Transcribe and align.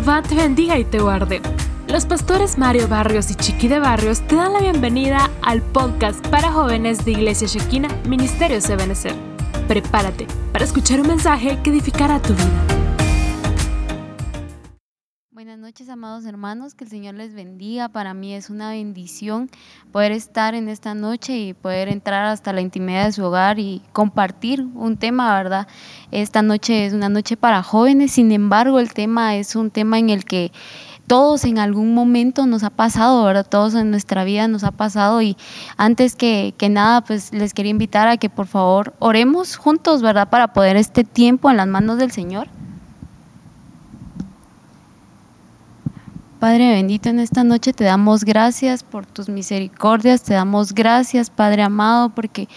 Jehová 0.00 0.22
te 0.22 0.34
bendiga 0.34 0.78
y 0.78 0.84
te 0.84 0.98
guarde. 0.98 1.42
Los 1.86 2.06
pastores 2.06 2.56
Mario 2.56 2.88
Barrios 2.88 3.30
y 3.30 3.34
Chiqui 3.34 3.68
de 3.68 3.80
Barrios 3.80 4.22
te 4.22 4.34
dan 4.34 4.54
la 4.54 4.60
bienvenida 4.60 5.30
al 5.42 5.60
podcast 5.60 6.26
para 6.28 6.50
jóvenes 6.50 7.04
de 7.04 7.10
Iglesia 7.10 7.46
Shekina, 7.46 7.88
Ministerio 8.08 8.56
Ebenezer. 8.66 9.14
Prepárate 9.68 10.26
para 10.52 10.64
escuchar 10.64 11.02
un 11.02 11.08
mensaje 11.08 11.58
que 11.62 11.68
edificará 11.68 12.18
tu 12.18 12.32
vida. 12.32 12.69
Hermanos, 16.18 16.74
que 16.74 16.82
el 16.84 16.90
Señor 16.90 17.14
les 17.14 17.34
bendiga. 17.34 17.88
Para 17.88 18.14
mí 18.14 18.34
es 18.34 18.50
una 18.50 18.70
bendición 18.70 19.48
poder 19.92 20.10
estar 20.10 20.56
en 20.56 20.68
esta 20.68 20.92
noche 20.92 21.38
y 21.38 21.54
poder 21.54 21.88
entrar 21.88 22.24
hasta 22.24 22.52
la 22.52 22.60
intimidad 22.60 23.06
de 23.06 23.12
su 23.12 23.24
hogar 23.24 23.60
y 23.60 23.80
compartir 23.92 24.62
un 24.74 24.96
tema, 24.96 25.32
¿verdad? 25.36 25.68
Esta 26.10 26.42
noche 26.42 26.84
es 26.84 26.94
una 26.94 27.08
noche 27.08 27.36
para 27.36 27.62
jóvenes, 27.62 28.10
sin 28.10 28.32
embargo, 28.32 28.80
el 28.80 28.92
tema 28.92 29.36
es 29.36 29.54
un 29.54 29.70
tema 29.70 30.00
en 30.00 30.10
el 30.10 30.24
que 30.24 30.50
todos 31.06 31.44
en 31.44 31.58
algún 31.58 31.94
momento 31.94 32.44
nos 32.44 32.64
ha 32.64 32.70
pasado, 32.70 33.24
¿verdad? 33.24 33.46
Todos 33.48 33.74
en 33.74 33.92
nuestra 33.92 34.24
vida 34.24 34.48
nos 34.48 34.64
ha 34.64 34.72
pasado 34.72 35.22
y 35.22 35.36
antes 35.76 36.16
que, 36.16 36.54
que, 36.58 36.68
nada, 36.68 37.02
pues 37.02 37.32
les 37.32 37.54
quería 37.54 37.70
invitar 37.70 38.08
a 38.08 38.16
que 38.16 38.28
por 38.28 38.48
favor 38.48 38.94
oremos 38.98 39.54
juntos, 39.54 40.02
¿verdad? 40.02 40.28
Para 40.28 40.52
poder 40.52 40.76
este 40.76 41.04
tiempo 41.04 41.48
en 41.50 41.56
las 41.56 41.68
manos 41.68 41.98
del 41.98 42.10
Señor. 42.10 42.48
Padre 46.40 46.70
bendito, 46.70 47.10
en 47.10 47.20
esta 47.20 47.44
noche 47.44 47.74
te 47.74 47.84
damos 47.84 48.24
gracias 48.24 48.82
por 48.82 49.04
tus 49.04 49.28
misericordias, 49.28 50.22
te 50.22 50.32
damos 50.32 50.72
gracias, 50.72 51.28
Padre 51.28 51.60
amado, 51.62 52.08
porque 52.08 52.48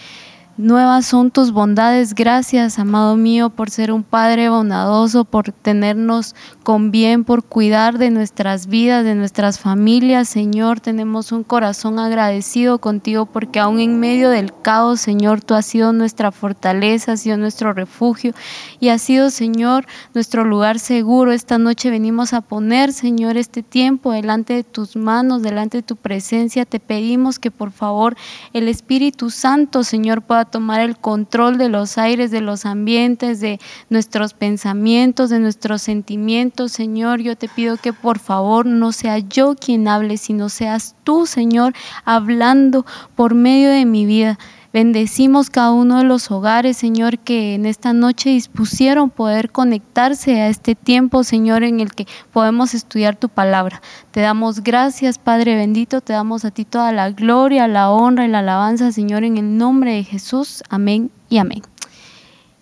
Nuevas 0.56 1.06
son 1.06 1.32
tus 1.32 1.50
bondades. 1.50 2.14
Gracias, 2.14 2.78
amado 2.78 3.16
mío, 3.16 3.50
por 3.50 3.70
ser 3.70 3.90
un 3.90 4.04
Padre 4.04 4.48
bondadoso, 4.48 5.24
por 5.24 5.50
tenernos 5.50 6.36
con 6.62 6.92
bien, 6.92 7.24
por 7.24 7.42
cuidar 7.42 7.98
de 7.98 8.10
nuestras 8.10 8.68
vidas, 8.68 9.02
de 9.02 9.16
nuestras 9.16 9.58
familias. 9.58 10.28
Señor, 10.28 10.78
tenemos 10.78 11.32
un 11.32 11.42
corazón 11.42 11.98
agradecido 11.98 12.78
contigo 12.78 13.26
porque 13.26 13.58
aún 13.58 13.80
en 13.80 13.98
medio 13.98 14.30
del 14.30 14.52
caos, 14.62 15.00
Señor, 15.00 15.42
tú 15.42 15.54
has 15.54 15.66
sido 15.66 15.92
nuestra 15.92 16.30
fortaleza, 16.30 17.12
has 17.12 17.22
sido 17.22 17.36
nuestro 17.36 17.72
refugio 17.72 18.32
y 18.78 18.90
has 18.90 19.02
sido, 19.02 19.30
Señor, 19.30 19.86
nuestro 20.14 20.44
lugar 20.44 20.78
seguro. 20.78 21.32
Esta 21.32 21.58
noche 21.58 21.90
venimos 21.90 22.32
a 22.32 22.42
poner, 22.42 22.92
Señor, 22.92 23.36
este 23.36 23.64
tiempo 23.64 24.12
delante 24.12 24.54
de 24.54 24.62
tus 24.62 24.94
manos, 24.94 25.42
delante 25.42 25.78
de 25.78 25.82
tu 25.82 25.96
presencia. 25.96 26.64
Te 26.64 26.78
pedimos 26.78 27.40
que 27.40 27.50
por 27.50 27.72
favor 27.72 28.16
el 28.52 28.68
Espíritu 28.68 29.30
Santo, 29.30 29.82
Señor, 29.82 30.22
pueda 30.22 30.43
tomar 30.44 30.80
el 30.80 30.96
control 30.96 31.58
de 31.58 31.68
los 31.68 31.98
aires, 31.98 32.30
de 32.30 32.40
los 32.40 32.66
ambientes, 32.66 33.40
de 33.40 33.60
nuestros 33.90 34.34
pensamientos, 34.34 35.30
de 35.30 35.40
nuestros 35.40 35.82
sentimientos. 35.82 36.72
Señor, 36.72 37.20
yo 37.20 37.36
te 37.36 37.48
pido 37.48 37.76
que 37.76 37.92
por 37.92 38.18
favor 38.18 38.66
no 38.66 38.92
sea 38.92 39.18
yo 39.18 39.54
quien 39.54 39.88
hable, 39.88 40.16
sino 40.16 40.48
seas 40.48 40.94
tú, 41.04 41.26
Señor, 41.26 41.74
hablando 42.04 42.86
por 43.14 43.34
medio 43.34 43.70
de 43.70 43.84
mi 43.84 44.06
vida. 44.06 44.38
Bendecimos 44.74 45.50
cada 45.50 45.70
uno 45.70 45.98
de 45.98 46.04
los 46.04 46.32
hogares, 46.32 46.76
Señor, 46.76 47.20
que 47.20 47.54
en 47.54 47.64
esta 47.64 47.92
noche 47.92 48.30
dispusieron 48.30 49.08
poder 49.08 49.52
conectarse 49.52 50.40
a 50.40 50.48
este 50.48 50.74
tiempo, 50.74 51.22
Señor, 51.22 51.62
en 51.62 51.78
el 51.78 51.92
que 51.94 52.08
podemos 52.32 52.74
estudiar 52.74 53.14
tu 53.14 53.28
palabra. 53.28 53.80
Te 54.10 54.20
damos 54.20 54.64
gracias, 54.64 55.18
Padre 55.18 55.54
bendito, 55.54 56.00
te 56.00 56.12
damos 56.12 56.44
a 56.44 56.50
ti 56.50 56.64
toda 56.64 56.90
la 56.90 57.12
gloria, 57.12 57.68
la 57.68 57.88
honra 57.88 58.24
y 58.24 58.28
la 58.28 58.40
alabanza, 58.40 58.90
Señor, 58.90 59.22
en 59.22 59.36
el 59.36 59.56
nombre 59.56 59.92
de 59.92 60.02
Jesús. 60.02 60.64
Amén 60.68 61.12
y 61.28 61.38
amén. 61.38 61.62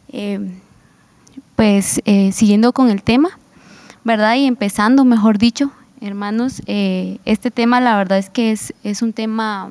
Eh, 0.08 0.38
pues 1.56 2.02
eh, 2.04 2.30
siguiendo 2.32 2.74
con 2.74 2.90
el 2.90 3.02
tema, 3.02 3.30
¿verdad? 4.04 4.36
Y 4.36 4.44
empezando, 4.44 5.06
mejor 5.06 5.38
dicho, 5.38 5.72
hermanos, 6.02 6.60
eh, 6.66 7.20
este 7.24 7.50
tema 7.50 7.80
la 7.80 7.96
verdad 7.96 8.18
es 8.18 8.28
que 8.28 8.52
es, 8.52 8.74
es 8.84 9.00
un 9.00 9.14
tema 9.14 9.70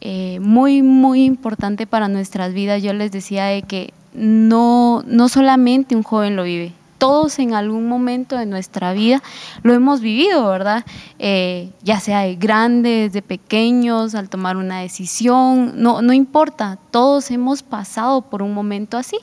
eh, 0.00 0.38
muy, 0.40 0.82
muy 0.82 1.24
importante 1.24 1.86
para 1.86 2.08
nuestras 2.08 2.52
vidas. 2.52 2.82
Yo 2.82 2.92
les 2.92 3.12
decía 3.12 3.46
de 3.46 3.62
que 3.62 3.92
no, 4.14 5.02
no 5.06 5.28
solamente 5.28 5.94
un 5.94 6.02
joven 6.02 6.36
lo 6.36 6.44
vive, 6.44 6.72
todos 7.00 7.38
en 7.38 7.54
algún 7.54 7.88
momento 7.88 8.36
de 8.36 8.46
nuestra 8.46 8.92
vida 8.92 9.22
lo 9.62 9.72
hemos 9.72 10.00
vivido, 10.00 10.46
¿verdad? 10.48 10.84
Eh, 11.18 11.70
ya 11.82 11.98
sea 11.98 12.20
de 12.20 12.36
grandes, 12.36 13.12
de 13.12 13.22
pequeños, 13.22 14.14
al 14.14 14.28
tomar 14.28 14.56
una 14.56 14.80
decisión, 14.80 15.72
no, 15.82 16.02
no 16.02 16.12
importa, 16.12 16.78
todos 16.90 17.30
hemos 17.30 17.62
pasado 17.62 18.20
por 18.22 18.42
un 18.42 18.52
momento 18.52 18.98
así 18.98 19.16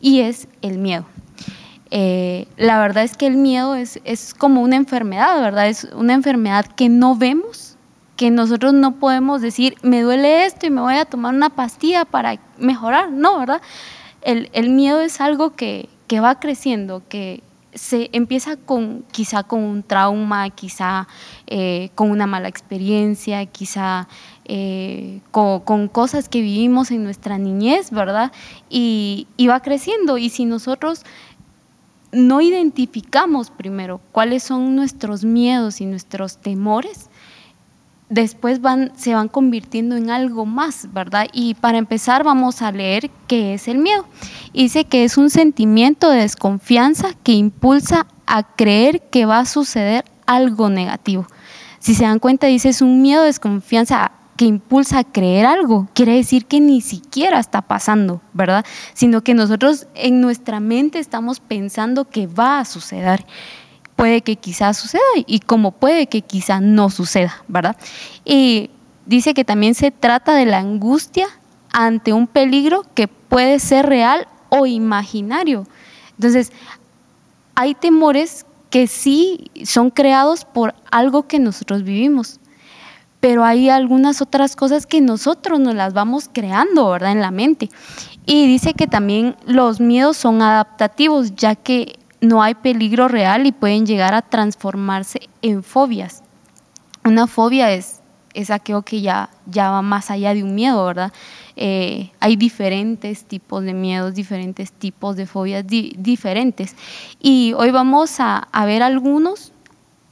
y 0.00 0.20
es 0.20 0.48
el 0.62 0.78
miedo. 0.78 1.04
Eh, 1.90 2.46
la 2.56 2.78
verdad 2.78 3.04
es 3.04 3.16
que 3.16 3.26
el 3.26 3.36
miedo 3.36 3.74
es, 3.74 4.00
es 4.04 4.32
como 4.32 4.62
una 4.62 4.76
enfermedad, 4.76 5.40
¿verdad? 5.40 5.68
Es 5.68 5.84
una 5.94 6.14
enfermedad 6.14 6.66
que 6.66 6.88
no 6.88 7.16
vemos, 7.16 7.75
que 8.16 8.30
nosotros 8.30 8.72
no 8.72 8.96
podemos 8.96 9.42
decir, 9.42 9.76
me 9.82 10.00
duele 10.02 10.46
esto 10.46 10.66
y 10.66 10.70
me 10.70 10.80
voy 10.80 10.94
a 10.94 11.04
tomar 11.04 11.34
una 11.34 11.50
pastilla 11.50 12.04
para 12.04 12.40
mejorar, 12.58 13.10
no, 13.10 13.38
¿verdad? 13.38 13.60
El, 14.22 14.70
miedo 14.70 15.00
es 15.00 15.20
algo 15.20 15.54
que, 15.54 15.88
va 16.12 16.40
creciendo, 16.40 17.02
que 17.08 17.42
se 17.74 18.08
empieza 18.12 18.56
con 18.56 19.04
quizá 19.12 19.44
con 19.44 19.62
un 19.62 19.82
trauma, 19.82 20.48
quizá 20.50 21.06
eh, 21.46 21.90
con 21.94 22.10
una 22.10 22.26
mala 22.26 22.48
experiencia, 22.48 23.44
quizá 23.46 24.08
eh, 24.46 25.20
con, 25.30 25.88
cosas 25.88 26.28
que 26.28 26.40
vivimos 26.40 26.90
en 26.90 27.04
nuestra 27.04 27.38
niñez, 27.38 27.90
¿verdad? 27.90 28.32
Y 28.68 29.26
va 29.46 29.60
creciendo. 29.60 30.18
Y 30.18 30.30
si 30.30 30.46
nosotros 30.46 31.04
no 32.12 32.40
identificamos 32.40 33.50
primero 33.50 34.00
cuáles 34.10 34.42
son 34.42 34.74
nuestros 34.74 35.24
miedos 35.24 35.80
y 35.80 35.86
nuestros 35.86 36.38
temores, 36.38 37.10
después 38.08 38.60
van, 38.60 38.92
se 38.96 39.14
van 39.14 39.28
convirtiendo 39.28 39.96
en 39.96 40.10
algo 40.10 40.46
más, 40.46 40.92
¿verdad? 40.92 41.26
Y 41.32 41.54
para 41.54 41.78
empezar 41.78 42.24
vamos 42.24 42.62
a 42.62 42.72
leer 42.72 43.10
qué 43.26 43.54
es 43.54 43.68
el 43.68 43.78
miedo. 43.78 44.06
Dice 44.52 44.84
que 44.84 45.04
es 45.04 45.16
un 45.16 45.30
sentimiento 45.30 46.10
de 46.10 46.20
desconfianza 46.20 47.10
que 47.22 47.32
impulsa 47.32 48.06
a 48.26 48.42
creer 48.54 49.02
que 49.10 49.26
va 49.26 49.40
a 49.40 49.46
suceder 49.46 50.04
algo 50.26 50.70
negativo. 50.70 51.26
Si 51.78 51.94
se 51.94 52.04
dan 52.04 52.18
cuenta, 52.18 52.46
dice 52.46 52.68
es 52.68 52.82
un 52.82 53.02
miedo 53.02 53.22
de 53.22 53.28
desconfianza 53.28 54.12
que 54.36 54.44
impulsa 54.44 54.98
a 54.98 55.04
creer 55.04 55.46
algo. 55.46 55.88
Quiere 55.94 56.14
decir 56.14 56.46
que 56.46 56.60
ni 56.60 56.80
siquiera 56.80 57.38
está 57.38 57.62
pasando, 57.62 58.20
¿verdad? 58.34 58.64
Sino 58.92 59.22
que 59.22 59.34
nosotros 59.34 59.86
en 59.94 60.20
nuestra 60.20 60.60
mente 60.60 60.98
estamos 60.98 61.40
pensando 61.40 62.08
que 62.08 62.26
va 62.26 62.60
a 62.60 62.64
suceder 62.64 63.24
puede 63.96 64.20
que 64.20 64.36
quizás 64.36 64.76
suceda 64.76 65.02
y 65.26 65.40
como 65.40 65.72
puede 65.72 66.06
que 66.06 66.20
quizás 66.22 66.62
no 66.62 66.90
suceda, 66.90 67.42
¿verdad? 67.48 67.76
Y 68.24 68.70
dice 69.06 69.34
que 69.34 69.44
también 69.44 69.74
se 69.74 69.90
trata 69.90 70.34
de 70.34 70.46
la 70.46 70.58
angustia 70.58 71.26
ante 71.72 72.12
un 72.12 72.26
peligro 72.26 72.84
que 72.94 73.08
puede 73.08 73.58
ser 73.58 73.86
real 73.86 74.28
o 74.50 74.66
imaginario. 74.66 75.66
Entonces, 76.12 76.52
hay 77.54 77.74
temores 77.74 78.46
que 78.70 78.86
sí 78.86 79.50
son 79.64 79.90
creados 79.90 80.44
por 80.44 80.74
algo 80.90 81.26
que 81.26 81.38
nosotros 81.38 81.82
vivimos, 81.82 82.40
pero 83.20 83.44
hay 83.44 83.70
algunas 83.70 84.20
otras 84.20 84.56
cosas 84.56 84.86
que 84.86 85.00
nosotros 85.00 85.58
nos 85.58 85.74
las 85.74 85.94
vamos 85.94 86.28
creando, 86.32 86.90
¿verdad? 86.90 87.12
En 87.12 87.20
la 87.20 87.30
mente. 87.30 87.70
Y 88.26 88.46
dice 88.46 88.74
que 88.74 88.86
también 88.86 89.36
los 89.46 89.80
miedos 89.80 90.16
son 90.16 90.42
adaptativos, 90.42 91.34
ya 91.34 91.54
que 91.54 91.98
no 92.20 92.42
hay 92.42 92.54
peligro 92.54 93.08
real 93.08 93.46
y 93.46 93.52
pueden 93.52 93.86
llegar 93.86 94.14
a 94.14 94.22
transformarse 94.22 95.28
en 95.42 95.62
fobias. 95.62 96.22
Una 97.04 97.26
fobia 97.26 97.72
es, 97.72 98.00
es 98.34 98.50
aquello 98.50 98.82
que 98.82 99.00
ya, 99.00 99.30
ya 99.46 99.70
va 99.70 99.82
más 99.82 100.10
allá 100.10 100.34
de 100.34 100.42
un 100.42 100.54
miedo, 100.54 100.84
¿verdad? 100.84 101.12
Eh, 101.56 102.10
hay 102.20 102.36
diferentes 102.36 103.24
tipos 103.24 103.62
de 103.62 103.72
miedos, 103.72 104.14
diferentes 104.14 104.72
tipos 104.72 105.16
de 105.16 105.26
fobias 105.26 105.64
diferentes. 105.66 106.74
Y 107.20 107.52
hoy 107.56 107.70
vamos 107.70 108.20
a, 108.20 108.48
a, 108.50 108.66
ver 108.66 108.82
algunos 108.82 109.52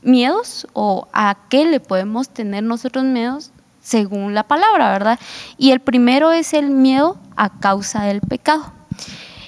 miedos 0.02 0.66
o 0.72 1.08
a 1.12 1.36
qué 1.48 1.64
le 1.64 1.80
podemos 1.80 2.28
tener 2.28 2.62
nosotros 2.62 3.04
miedos 3.04 3.50
según 3.80 4.34
la 4.34 4.44
palabra, 4.44 4.92
¿verdad? 4.92 5.18
Y 5.58 5.72
el 5.72 5.80
primero 5.80 6.32
es 6.32 6.54
el 6.54 6.70
miedo 6.70 7.18
a 7.36 7.58
causa 7.58 8.04
del 8.04 8.20
pecado. 8.20 8.72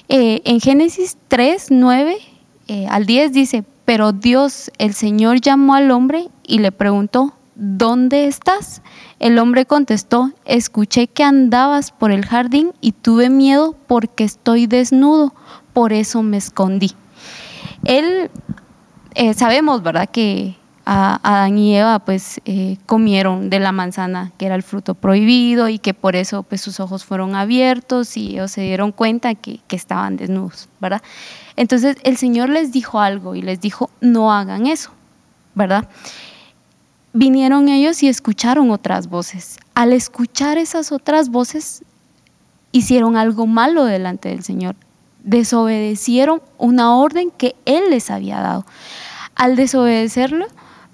Eh, 0.09 0.41
en 0.45 0.59
Génesis 0.61 1.17
3, 1.27 1.67
9 1.71 2.17
eh, 2.67 2.87
al 2.89 3.05
10 3.05 3.31
dice, 3.33 3.63
pero 3.85 4.11
Dios, 4.11 4.71
el 4.77 4.93
Señor 4.93 5.39
llamó 5.39 5.75
al 5.75 5.91
hombre 5.91 6.29
y 6.45 6.59
le 6.59 6.71
preguntó, 6.71 7.33
¿dónde 7.55 8.27
estás? 8.27 8.81
El 9.19 9.39
hombre 9.39 9.65
contestó, 9.65 10.31
escuché 10.45 11.07
que 11.07 11.23
andabas 11.23 11.91
por 11.91 12.11
el 12.11 12.25
jardín 12.25 12.71
y 12.81 12.91
tuve 12.91 13.29
miedo 13.29 13.75
porque 13.87 14.23
estoy 14.23 14.67
desnudo, 14.67 15.33
por 15.73 15.93
eso 15.93 16.21
me 16.23 16.37
escondí. 16.37 16.91
Él, 17.85 18.29
eh, 19.15 19.33
sabemos, 19.33 19.81
¿verdad? 19.81 20.09
Que 20.09 20.55
a 20.89 21.19
Adán 21.21 21.57
y 21.57 21.75
Eva 21.75 21.99
pues 21.99 22.39
eh, 22.45 22.77
comieron 22.85 23.49
de 23.49 23.59
la 23.59 23.73
manzana 23.73 24.31
que 24.37 24.45
era 24.45 24.55
el 24.55 24.63
fruto 24.63 24.95
prohibido 24.95 25.67
y 25.67 25.79
que 25.79 25.93
por 25.93 26.15
eso 26.15 26.43
pues 26.43 26.61
sus 26.61 26.79
ojos 26.79 27.03
fueron 27.03 27.35
abiertos 27.35 28.15
y 28.15 28.29
ellos 28.29 28.51
se 28.51 28.61
dieron 28.61 28.93
cuenta 28.93 29.35
que, 29.35 29.59
que 29.67 29.75
estaban 29.75 30.15
desnudos, 30.15 30.69
¿verdad? 30.79 31.01
Entonces 31.57 31.97
el 32.03 32.15
Señor 32.15 32.47
les 32.47 32.71
dijo 32.71 33.01
algo 33.01 33.35
y 33.35 33.41
les 33.41 33.59
dijo, 33.59 33.89
no 33.99 34.31
hagan 34.31 34.65
eso, 34.65 34.91
¿verdad? 35.55 35.89
Vinieron 37.11 37.67
ellos 37.67 38.01
y 38.01 38.07
escucharon 38.07 38.71
otras 38.71 39.09
voces. 39.09 39.57
Al 39.75 39.91
escuchar 39.91 40.57
esas 40.57 40.93
otras 40.93 41.27
voces, 41.27 41.83
hicieron 42.71 43.17
algo 43.17 43.45
malo 43.45 43.83
delante 43.83 44.29
del 44.29 44.41
Señor. 44.41 44.77
Desobedecieron 45.25 46.41
una 46.57 46.95
orden 46.95 47.29
que 47.29 47.55
Él 47.65 47.89
les 47.89 48.09
había 48.09 48.39
dado. 48.39 48.65
Al 49.35 49.57
desobedecerlo, 49.57 50.47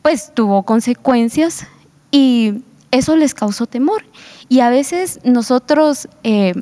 pues 0.03 0.31
tuvo 0.35 0.63
consecuencias 0.63 1.65
y 2.11 2.61
eso 2.91 3.15
les 3.15 3.33
causó 3.33 3.65
temor. 3.65 4.05
Y 4.49 4.59
a 4.59 4.69
veces 4.69 5.19
nosotros, 5.23 6.07
eh, 6.23 6.53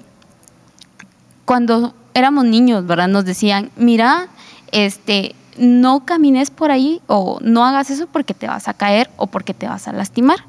cuando 1.44 1.94
éramos 2.14 2.46
niños, 2.46 2.86
¿verdad? 2.86 3.10
Nos 3.10 3.26
decían, 3.26 3.72
mira, 3.76 4.30
este, 4.72 5.36
no 5.58 6.06
camines 6.06 6.52
por 6.52 6.72
ahí 6.72 7.02
o 7.08 7.40
no 7.42 7.66
hagas 7.66 7.90
eso 7.90 8.08
porque 8.08 8.34
te 8.34 8.48
vas 8.48 8.68
a 8.68 8.74
caer 8.74 9.10
o 9.18 9.28
porque 9.28 9.54
te 9.54 9.68
vas 9.68 9.88
a 9.88 9.92
lastimar. 9.92 10.46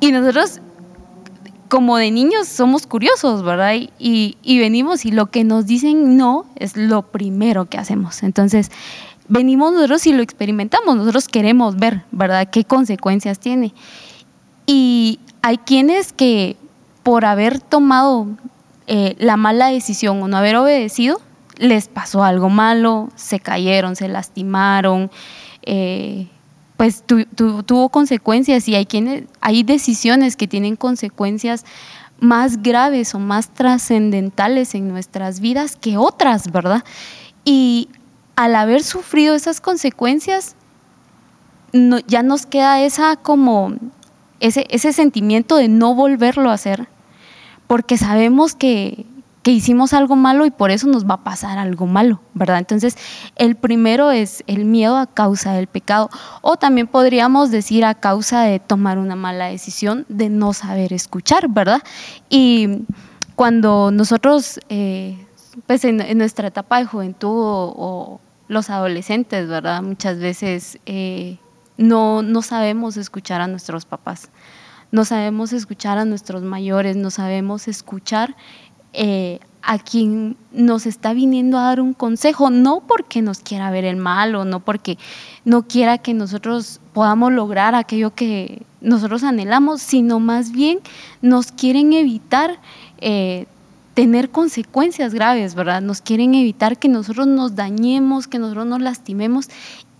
Y 0.00 0.12
nosotros, 0.12 0.60
como 1.68 1.98
de 1.98 2.10
niños, 2.12 2.48
somos 2.48 2.86
curiosos, 2.86 3.42
¿verdad? 3.42 3.74
Y, 3.98 4.38
y 4.42 4.58
venimos 4.60 5.04
y 5.04 5.10
lo 5.10 5.26
que 5.26 5.44
nos 5.44 5.66
dicen 5.66 6.16
no 6.16 6.46
es 6.56 6.76
lo 6.76 7.02
primero 7.02 7.66
que 7.66 7.76
hacemos. 7.76 8.22
Entonces, 8.22 8.70
venimos 9.30 9.72
nosotros 9.72 10.06
y 10.06 10.12
lo 10.12 10.22
experimentamos, 10.22 10.96
nosotros 10.96 11.28
queremos 11.28 11.76
ver, 11.76 12.02
¿verdad?, 12.10 12.50
qué 12.50 12.64
consecuencias 12.64 13.38
tiene. 13.38 13.72
Y 14.66 15.20
hay 15.40 15.58
quienes 15.58 16.12
que 16.12 16.56
por 17.02 17.24
haber 17.24 17.60
tomado 17.60 18.26
eh, 18.86 19.14
la 19.18 19.36
mala 19.36 19.68
decisión 19.68 20.22
o 20.22 20.28
no 20.28 20.36
haber 20.36 20.56
obedecido, 20.56 21.20
les 21.56 21.88
pasó 21.88 22.24
algo 22.24 22.50
malo, 22.50 23.08
se 23.14 23.38
cayeron, 23.38 23.94
se 23.94 24.08
lastimaron, 24.08 25.10
eh, 25.62 26.26
pues 26.76 27.04
tuvo 27.04 27.88
consecuencias 27.90 28.66
y 28.66 28.74
hay 28.74 28.86
quienes, 28.86 29.24
hay 29.40 29.62
decisiones 29.62 30.36
que 30.36 30.48
tienen 30.48 30.76
consecuencias 30.76 31.64
más 32.18 32.62
graves 32.62 33.14
o 33.14 33.18
más 33.18 33.50
trascendentales 33.50 34.74
en 34.74 34.88
nuestras 34.88 35.40
vidas 35.40 35.76
que 35.76 35.96
otras, 35.98 36.50
¿verdad? 36.50 36.82
Y 37.44 37.88
al 38.40 38.56
haber 38.56 38.82
sufrido 38.82 39.34
esas 39.34 39.60
consecuencias, 39.60 40.56
ya 42.06 42.22
nos 42.22 42.46
queda 42.46 42.80
esa 42.80 43.16
como 43.16 43.74
ese, 44.40 44.66
ese 44.70 44.94
sentimiento 44.94 45.56
de 45.56 45.68
no 45.68 45.94
volverlo 45.94 46.48
a 46.48 46.54
hacer, 46.54 46.88
porque 47.66 47.98
sabemos 47.98 48.54
que, 48.54 49.04
que 49.42 49.50
hicimos 49.50 49.92
algo 49.92 50.16
malo 50.16 50.46
y 50.46 50.50
por 50.50 50.70
eso 50.70 50.86
nos 50.86 51.04
va 51.04 51.16
a 51.16 51.22
pasar 51.22 51.58
algo 51.58 51.86
malo, 51.86 52.22
¿verdad? 52.32 52.60
Entonces, 52.60 52.96
el 53.36 53.56
primero 53.56 54.10
es 54.10 54.42
el 54.46 54.64
miedo 54.64 54.96
a 54.96 55.06
causa 55.06 55.52
del 55.52 55.66
pecado, 55.66 56.08
o 56.40 56.56
también 56.56 56.86
podríamos 56.86 57.50
decir 57.50 57.84
a 57.84 57.94
causa 57.94 58.40
de 58.40 58.58
tomar 58.58 58.96
una 58.96 59.16
mala 59.16 59.48
decisión, 59.48 60.06
de 60.08 60.30
no 60.30 60.54
saber 60.54 60.94
escuchar, 60.94 61.46
¿verdad? 61.50 61.82
Y 62.30 62.84
cuando 63.36 63.90
nosotros, 63.90 64.60
eh, 64.70 65.26
pues 65.66 65.84
en, 65.84 66.16
nuestra 66.16 66.48
etapa 66.48 66.78
de 66.78 66.86
juventud 66.86 67.28
o 67.76 68.18
los 68.50 68.68
adolescentes, 68.68 69.46
¿verdad? 69.48 69.80
Muchas 69.80 70.18
veces 70.18 70.80
eh, 70.84 71.38
no, 71.76 72.20
no 72.22 72.42
sabemos 72.42 72.96
escuchar 72.96 73.40
a 73.40 73.46
nuestros 73.46 73.84
papás, 73.84 74.28
no 74.90 75.04
sabemos 75.04 75.52
escuchar 75.52 75.98
a 75.98 76.04
nuestros 76.04 76.42
mayores, 76.42 76.96
no 76.96 77.12
sabemos 77.12 77.68
escuchar 77.68 78.34
eh, 78.92 79.38
a 79.62 79.78
quien 79.78 80.36
nos 80.50 80.86
está 80.86 81.12
viniendo 81.12 81.58
a 81.58 81.66
dar 81.66 81.80
un 81.80 81.94
consejo, 81.94 82.50
no 82.50 82.80
porque 82.88 83.22
nos 83.22 83.38
quiera 83.38 83.70
ver 83.70 83.84
el 83.84 83.96
mal 83.96 84.34
o 84.34 84.44
no 84.44 84.58
porque 84.58 84.98
no 85.44 85.68
quiera 85.68 85.98
que 85.98 86.12
nosotros 86.12 86.80
podamos 86.92 87.30
lograr 87.30 87.76
aquello 87.76 88.16
que 88.16 88.64
nosotros 88.80 89.22
anhelamos, 89.22 89.80
sino 89.80 90.18
más 90.18 90.50
bien 90.50 90.80
nos 91.22 91.52
quieren 91.52 91.92
evitar 91.92 92.58
eh, 92.98 93.46
tener 93.94 94.30
consecuencias 94.30 95.14
graves, 95.14 95.54
¿verdad? 95.54 95.82
Nos 95.82 96.00
quieren 96.00 96.34
evitar 96.34 96.78
que 96.78 96.88
nosotros 96.88 97.26
nos 97.26 97.56
dañemos, 97.56 98.28
que 98.28 98.38
nosotros 98.38 98.66
nos 98.66 98.80
lastimemos 98.80 99.48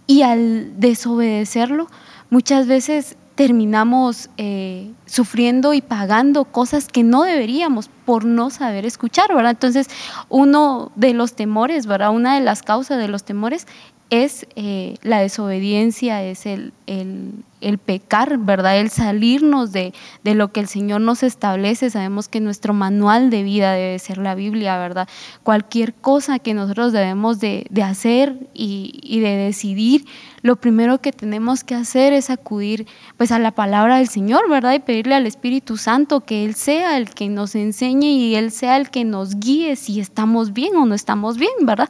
y 0.06 0.22
al 0.22 0.78
desobedecerlo 0.80 1.88
muchas 2.30 2.66
veces 2.66 3.16
terminamos 3.34 4.28
eh, 4.36 4.90
sufriendo 5.06 5.72
y 5.72 5.80
pagando 5.80 6.44
cosas 6.44 6.88
que 6.88 7.02
no 7.02 7.22
deberíamos 7.22 7.88
por 8.04 8.24
no 8.24 8.50
saber 8.50 8.84
escuchar, 8.84 9.34
¿verdad? 9.34 9.52
Entonces, 9.52 9.88
uno 10.28 10.92
de 10.94 11.14
los 11.14 11.34
temores, 11.34 11.86
¿verdad? 11.86 12.10
Una 12.10 12.34
de 12.34 12.42
las 12.42 12.62
causas 12.62 12.98
de 12.98 13.08
los 13.08 13.24
temores 13.24 13.66
es 14.10 14.46
eh, 14.56 14.96
la 15.02 15.20
desobediencia, 15.20 16.22
es 16.22 16.44
el, 16.44 16.74
el, 16.86 17.32
pecar, 17.78 18.38
¿verdad? 18.38 18.78
El 18.78 18.90
salirnos 18.90 19.72
de, 19.72 19.92
de, 20.24 20.34
lo 20.34 20.52
que 20.52 20.60
el 20.60 20.68
Señor 20.68 21.00
nos 21.00 21.22
establece. 21.22 21.90
Sabemos 21.90 22.28
que 22.28 22.40
nuestro 22.40 22.74
manual 22.74 23.30
de 23.30 23.42
vida 23.42 23.72
debe 23.72 23.98
ser 23.98 24.18
la 24.18 24.34
Biblia, 24.34 24.78
¿verdad? 24.78 25.08
Cualquier 25.42 25.94
cosa 25.94 26.38
que 26.38 26.54
nosotros 26.54 26.92
debemos 26.92 27.40
de, 27.40 27.66
de 27.70 27.82
hacer 27.82 28.36
y, 28.54 29.00
y, 29.02 29.20
de 29.20 29.36
decidir, 29.36 30.06
lo 30.42 30.56
primero 30.56 31.00
que 31.00 31.12
tenemos 31.12 31.64
que 31.64 31.74
hacer 31.74 32.12
es 32.12 32.30
acudir 32.30 32.86
pues 33.16 33.30
a 33.32 33.38
la 33.38 33.50
palabra 33.50 33.98
del 33.98 34.08
Señor, 34.08 34.48
¿verdad? 34.48 34.74
Y 34.74 34.78
pedirle 34.78 35.14
al 35.14 35.26
Espíritu 35.26 35.76
Santo 35.76 36.20
que 36.20 36.44
Él 36.44 36.54
sea 36.54 36.96
el 36.96 37.10
que 37.10 37.28
nos 37.28 37.54
enseñe 37.54 38.06
y 38.06 38.34
Él 38.36 38.50
sea 38.50 38.76
el 38.76 38.90
que 38.90 39.04
nos 39.04 39.38
guíe 39.38 39.76
si 39.76 40.00
estamos 40.00 40.52
bien 40.52 40.76
o 40.76 40.86
no 40.86 40.94
estamos 40.94 41.36
bien, 41.36 41.52
¿verdad? 41.62 41.88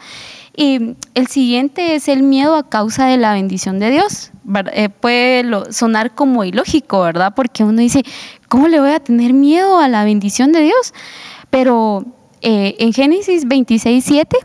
Y 0.56 0.96
el 1.14 1.26
siguiente 1.28 1.94
es 1.94 2.08
el 2.08 2.22
miedo 2.22 2.56
a 2.56 2.68
causa 2.68 3.06
de 3.06 3.16
la 3.16 3.32
bendición 3.32 3.78
de 3.78 3.90
Dios. 3.90 4.32
Eh, 4.72 4.88
puede 4.88 5.44
sonar 5.70 6.14
como 6.14 6.44
ilógico, 6.44 7.02
¿verdad? 7.02 7.32
Porque 7.34 7.64
uno 7.64 7.80
dice, 7.80 8.02
¿cómo 8.48 8.68
le 8.68 8.80
voy 8.80 8.90
a 8.90 9.00
tener 9.00 9.32
miedo 9.32 9.78
a 9.78 9.88
la 9.88 10.04
bendición 10.04 10.52
de 10.52 10.62
Dios? 10.62 10.94
Pero 11.50 12.04
eh, 12.42 12.76
en 12.78 12.92
Génesis 12.92 13.46
26, 13.46 14.04
7 14.04 14.38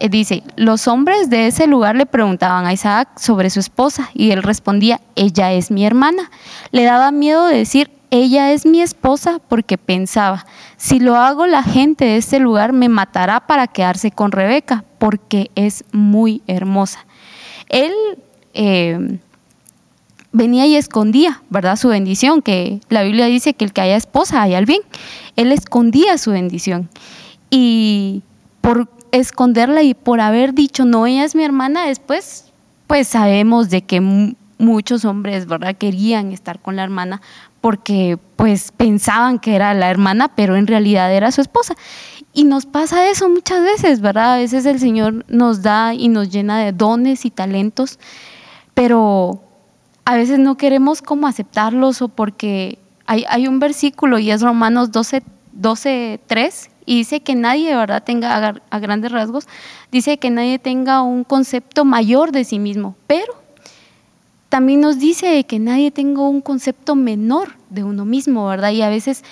eh, 0.00 0.08
dice, 0.08 0.42
los 0.56 0.88
hombres 0.88 1.28
de 1.28 1.46
ese 1.46 1.66
lugar 1.66 1.94
le 1.94 2.06
preguntaban 2.06 2.66
a 2.66 2.72
Isaac 2.72 3.18
sobre 3.18 3.50
su 3.50 3.60
esposa 3.60 4.10
y 4.14 4.30
él 4.30 4.42
respondía, 4.42 5.00
ella 5.14 5.52
es 5.52 5.70
mi 5.70 5.84
hermana. 5.84 6.30
Le 6.72 6.84
daba 6.84 7.10
miedo 7.10 7.46
decir, 7.46 7.90
ella 8.10 8.50
es 8.50 8.64
mi 8.64 8.80
esposa 8.80 9.40
porque 9.46 9.78
pensaba, 9.78 10.46
si 10.76 10.98
lo 10.98 11.16
hago 11.16 11.46
la 11.46 11.62
gente 11.62 12.06
de 12.06 12.16
este 12.16 12.40
lugar 12.40 12.72
me 12.72 12.88
matará 12.88 13.46
para 13.46 13.68
quedarse 13.68 14.10
con 14.10 14.32
Rebeca 14.32 14.84
porque 14.98 15.50
es 15.54 15.84
muy 15.92 16.42
hermosa. 16.46 17.06
Él 17.68 17.92
eh, 18.54 19.18
venía 20.32 20.66
y 20.66 20.76
escondía, 20.76 21.42
¿verdad? 21.50 21.76
Su 21.76 21.88
bendición, 21.88 22.42
que 22.42 22.80
la 22.88 23.02
Biblia 23.02 23.26
dice 23.26 23.54
que 23.54 23.64
el 23.64 23.72
que 23.72 23.80
haya 23.80 23.96
esposa 23.96 24.42
haya 24.42 24.58
el 24.58 24.66
bien. 24.66 24.82
Él 25.36 25.52
escondía 25.52 26.18
su 26.18 26.32
bendición. 26.32 26.88
Y 27.50 28.22
por 28.60 28.88
esconderla 29.12 29.82
y 29.82 29.94
por 29.94 30.20
haber 30.20 30.54
dicho, 30.54 30.84
no, 30.84 31.06
ella 31.06 31.24
es 31.24 31.34
mi 31.34 31.44
hermana, 31.44 31.86
después, 31.86 32.52
pues 32.86 33.08
sabemos 33.08 33.70
de 33.70 33.82
que 33.82 34.00
muchos 34.58 35.04
hombres, 35.04 35.46
¿verdad? 35.46 35.76
Querían 35.76 36.32
estar 36.32 36.60
con 36.60 36.76
la 36.76 36.84
hermana 36.84 37.20
porque 37.60 38.18
pues 38.36 38.72
pensaban 38.72 39.38
que 39.38 39.54
era 39.54 39.74
la 39.74 39.90
hermana, 39.90 40.28
pero 40.34 40.56
en 40.56 40.66
realidad 40.66 41.12
era 41.12 41.30
su 41.30 41.40
esposa. 41.40 41.74
Y 42.32 42.44
nos 42.44 42.64
pasa 42.64 43.10
eso 43.10 43.28
muchas 43.28 43.62
veces, 43.62 44.00
¿verdad? 44.00 44.34
A 44.34 44.36
veces 44.38 44.64
el 44.64 44.78
Señor 44.78 45.24
nos 45.28 45.62
da 45.62 45.94
y 45.94 46.08
nos 46.08 46.30
llena 46.30 46.60
de 46.60 46.72
dones 46.72 47.24
y 47.24 47.30
talentos, 47.30 47.98
pero 48.74 49.42
a 50.04 50.16
veces 50.16 50.38
no 50.38 50.56
queremos 50.56 51.02
como 51.02 51.26
aceptarlos 51.26 52.02
o 52.02 52.08
porque 52.08 52.78
hay, 53.06 53.24
hay 53.28 53.46
un 53.46 53.58
versículo 53.58 54.18
y 54.18 54.30
es 54.30 54.42
Romanos 54.42 54.92
12, 54.92 55.22
12 55.52 56.20
3 56.26 56.70
y 56.90 56.96
dice 56.96 57.20
que 57.20 57.36
nadie, 57.36 57.74
¿verdad?, 57.76 58.02
tenga 58.02 58.54
a, 58.68 58.78
grandes 58.80 59.12
rasgos, 59.12 59.46
dice 59.92 60.18
que 60.18 60.30
nadie 60.30 60.58
tenga 60.58 61.02
un 61.02 61.22
concepto 61.22 61.84
mayor 61.84 62.32
de 62.32 62.42
sí 62.42 62.58
mismo, 62.58 62.96
pero 63.06 63.32
también 64.48 64.80
nos 64.80 64.98
dice 64.98 65.44
que 65.44 65.60
nadie 65.60 65.92
tenga 65.92 66.22
un 66.22 66.40
concepto 66.40 66.96
menor 66.96 67.54
de 67.68 67.84
uno 67.84 68.04
mismo, 68.04 68.48
¿verdad? 68.48 68.72
Y 68.72 68.82
a 68.82 68.88
veces 68.88 69.22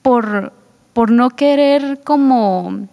por, 0.00 0.54
por 0.94 1.10
no 1.10 1.28
querer 1.28 2.00
como 2.02 2.88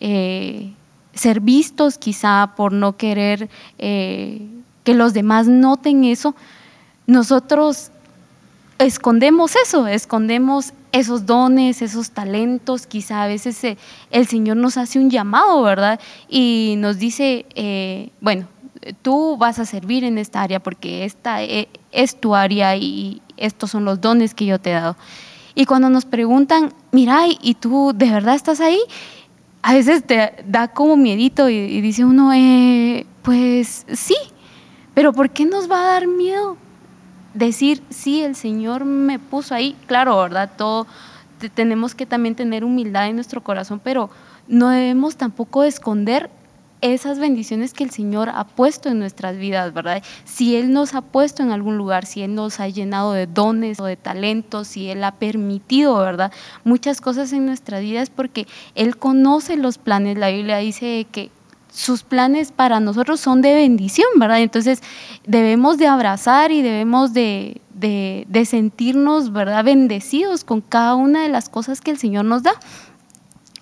eh, 0.00 0.72
ser 1.12 1.40
vistos, 1.40 1.98
quizá 1.98 2.54
por 2.56 2.72
no 2.72 2.96
querer 2.96 3.50
eh, 3.76 4.40
que 4.84 4.94
los 4.94 5.12
demás 5.12 5.48
noten 5.48 6.04
eso, 6.04 6.34
nosotros 7.06 7.90
escondemos 8.78 9.56
eso, 9.56 9.86
escondemos 9.86 10.72
esos 10.92 11.26
dones, 11.26 11.82
esos 11.82 12.10
talentos, 12.10 12.86
quizá 12.86 13.24
a 13.24 13.26
veces 13.26 13.62
eh, 13.64 13.76
el 14.10 14.26
Señor 14.26 14.56
nos 14.58 14.76
hace 14.76 14.98
un 14.98 15.10
llamado, 15.10 15.62
¿verdad? 15.62 15.98
Y 16.28 16.74
nos 16.78 16.98
dice, 16.98 18.12
bueno, 18.20 18.46
tú 19.02 19.36
vas 19.36 19.58
a 19.58 19.64
servir 19.64 20.04
en 20.04 20.18
esta 20.18 20.42
área 20.42 20.60
porque 20.60 21.04
esta 21.04 21.42
e, 21.42 21.68
es 21.92 22.20
tu 22.20 22.34
área 22.34 22.76
y 22.76 23.22
estos 23.36 23.70
son 23.70 23.84
los 23.84 24.00
dones 24.00 24.34
que 24.34 24.46
yo 24.46 24.58
te 24.58 24.70
he 24.70 24.74
dado. 24.74 24.96
Y 25.54 25.66
cuando 25.66 25.88
nos 25.88 26.04
preguntan, 26.04 26.72
mira, 26.90 27.22
¿y 27.28 27.54
tú 27.54 27.92
de 27.94 28.10
verdad 28.10 28.34
estás 28.34 28.60
ahí? 28.60 28.80
A 29.62 29.74
veces 29.74 30.04
te 30.04 30.44
da 30.46 30.68
como 30.68 30.96
miedito 30.96 31.48
y, 31.48 31.80
dice 31.80 32.04
uno, 32.04 32.32
eh, 32.34 33.06
pues 33.22 33.86
sí, 33.92 34.16
pero 34.94 35.12
¿por 35.12 35.30
qué 35.30 35.44
nos 35.44 35.70
va 35.70 35.80
a 35.80 35.92
dar 35.92 36.06
miedo 36.06 36.56
decir, 37.34 37.82
sí, 37.90 38.22
el 38.22 38.36
Señor 38.36 38.84
me 38.84 39.18
puso 39.18 39.54
ahí? 39.54 39.76
Claro, 39.86 40.16
¿verdad? 40.18 40.52
Todo, 40.56 40.86
tenemos 41.54 41.94
que 41.94 42.06
también 42.06 42.34
tener 42.34 42.64
humildad 42.64 43.08
en 43.08 43.16
nuestro 43.16 43.42
corazón, 43.42 43.80
pero 43.82 44.10
no 44.48 44.68
debemos 44.68 45.16
tampoco 45.16 45.64
esconder 45.64 46.30
esas 46.80 47.18
bendiciones 47.18 47.72
que 47.72 47.82
el 47.82 47.90
Señor 47.90 48.28
ha 48.28 48.44
puesto 48.44 48.90
en 48.90 48.98
nuestras 48.98 49.38
vidas, 49.38 49.72
¿verdad? 49.72 50.02
Si 50.24 50.54
Él 50.54 50.70
nos 50.72 50.94
ha 50.94 51.00
puesto 51.00 51.42
en 51.42 51.50
algún 51.50 51.78
lugar, 51.78 52.04
si 52.04 52.22
Él 52.22 52.34
nos 52.34 52.60
ha 52.60 52.68
llenado 52.68 53.14
de 53.14 53.26
dones 53.26 53.80
o 53.80 53.86
de 53.86 53.96
talentos, 53.96 54.68
si 54.68 54.90
Él 54.90 55.02
ha 55.02 55.12
permitido, 55.12 55.96
¿verdad? 55.96 56.30
Muchas 56.62 57.00
cosas 57.00 57.32
en 57.32 57.46
nuestra 57.46 57.78
vida 57.78 58.02
es 58.02 58.10
porque 58.10 58.46
Él 58.74 58.98
conoce 58.98 59.56
los 59.56 59.78
planes. 59.78 60.18
La 60.18 60.28
Biblia 60.28 60.58
dice 60.58 61.06
que 61.10 61.30
sus 61.74 62.04
planes 62.04 62.52
para 62.52 62.78
nosotros 62.78 63.20
son 63.20 63.42
de 63.42 63.52
bendición, 63.52 64.06
¿verdad? 64.16 64.40
Entonces 64.40 64.80
debemos 65.26 65.76
de 65.76 65.88
abrazar 65.88 66.52
y 66.52 66.62
debemos 66.62 67.12
de, 67.12 67.60
sentirnos, 68.46 69.32
¿verdad? 69.32 69.64
Bendecidos 69.64 70.44
con 70.44 70.60
cada 70.60 70.94
una 70.94 71.24
de 71.24 71.28
las 71.28 71.48
cosas 71.48 71.80
que 71.80 71.90
el 71.90 71.98
Señor 71.98 72.26
nos 72.26 72.44
da. 72.44 72.52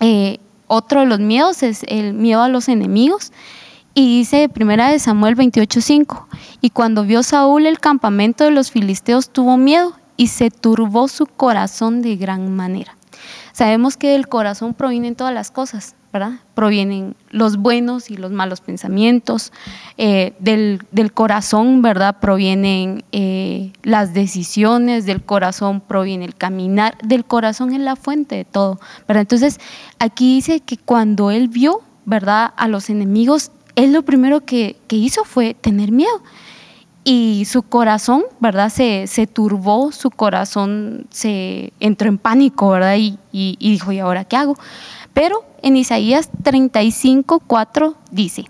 Eh, 0.01 0.39
otro 0.67 1.01
de 1.01 1.07
los 1.07 1.21
miedos 1.21 1.63
es 1.63 1.85
el 1.89 2.13
miedo 2.13 2.43
a 2.43 2.49
los 2.49 2.69
enemigos. 2.69 3.33
Y 3.95 4.19
dice 4.19 4.49
primera 4.49 4.89
de 4.91 4.99
Samuel 4.99 5.35
28:5, 5.35 6.27
y 6.61 6.71
cuando 6.71 7.05
vio 7.05 7.23
Saúl 7.23 7.67
el 7.67 7.79
campamento 7.79 8.45
de 8.45 8.51
los 8.51 8.71
filisteos 8.71 9.31
tuvo 9.31 9.57
miedo 9.57 9.95
y 10.17 10.29
se 10.29 10.51
turbó 10.51 11.09
su 11.09 11.27
corazón 11.27 12.03
de 12.03 12.17
gran 12.17 12.55
manera. 12.55 12.97
Sabemos 13.53 13.97
que 13.97 14.09
del 14.09 14.29
corazón 14.29 14.75
provienen 14.75 15.15
todas 15.15 15.35
las 15.35 15.51
cosas, 15.51 15.95
Provienen 16.55 17.17
los 17.31 17.57
buenos 17.57 18.11
y 18.11 18.19
los 18.19 18.33
malos 18.33 18.61
pensamientos, 18.61 19.51
eh, 19.97 20.35
del, 20.39 20.81
corazón, 21.15 21.81
¿verdad? 21.81 22.19
Provienen 22.21 23.03
eh, 23.13 23.73
las 23.83 24.13
decisiones, 24.13 25.07
del 25.07 25.23
corazón 25.23 25.81
proviene 25.81 26.27
el 26.27 26.35
caminar, 26.35 26.99
del 27.03 27.25
corazón 27.25 27.73
es 27.73 27.81
la 27.81 27.97
fuente 27.97 28.37
de 28.37 28.45
todo, 28.45 28.79
¿verdad? 29.09 29.23
Entonces, 29.23 29.59
aquí 29.99 30.35
dice 30.35 30.61
que 30.61 30.77
cuando 30.77 31.31
él 31.31 31.49
vio, 31.49 31.81
¿verdad? 32.05 32.53
A 32.59 32.69
los 32.69 32.91
enemigos, 32.91 33.51
él 33.75 33.95
lo 33.95 34.03
primero 34.03 34.45
que, 34.45 34.77
hizo 34.91 35.25
fue 35.25 35.55
tener 35.55 35.93
miedo 35.93 36.23
y 37.05 37.45
su 37.47 37.63
corazón, 37.63 38.25
¿verdad? 38.39 38.69
Se, 38.69 39.07
se, 39.07 39.27
turbó, 39.27 39.93
su 39.93 40.11
corazón 40.11 41.07
se 41.11 41.73
entró 41.81 42.09
en 42.09 42.19
pánico, 42.19 42.69
¿verdad? 42.69 42.97
Y, 42.97 43.19
y, 43.33 43.57
dijo, 43.59 43.93
¿y 43.93 43.99
ahora 43.99 44.25
qué 44.25 44.37
hago? 44.37 44.57
Pero 45.15 45.45
en 45.63 45.77
Isaías 45.77 46.29
35, 46.43 47.41
4 47.47 47.97
dice, 48.11 48.45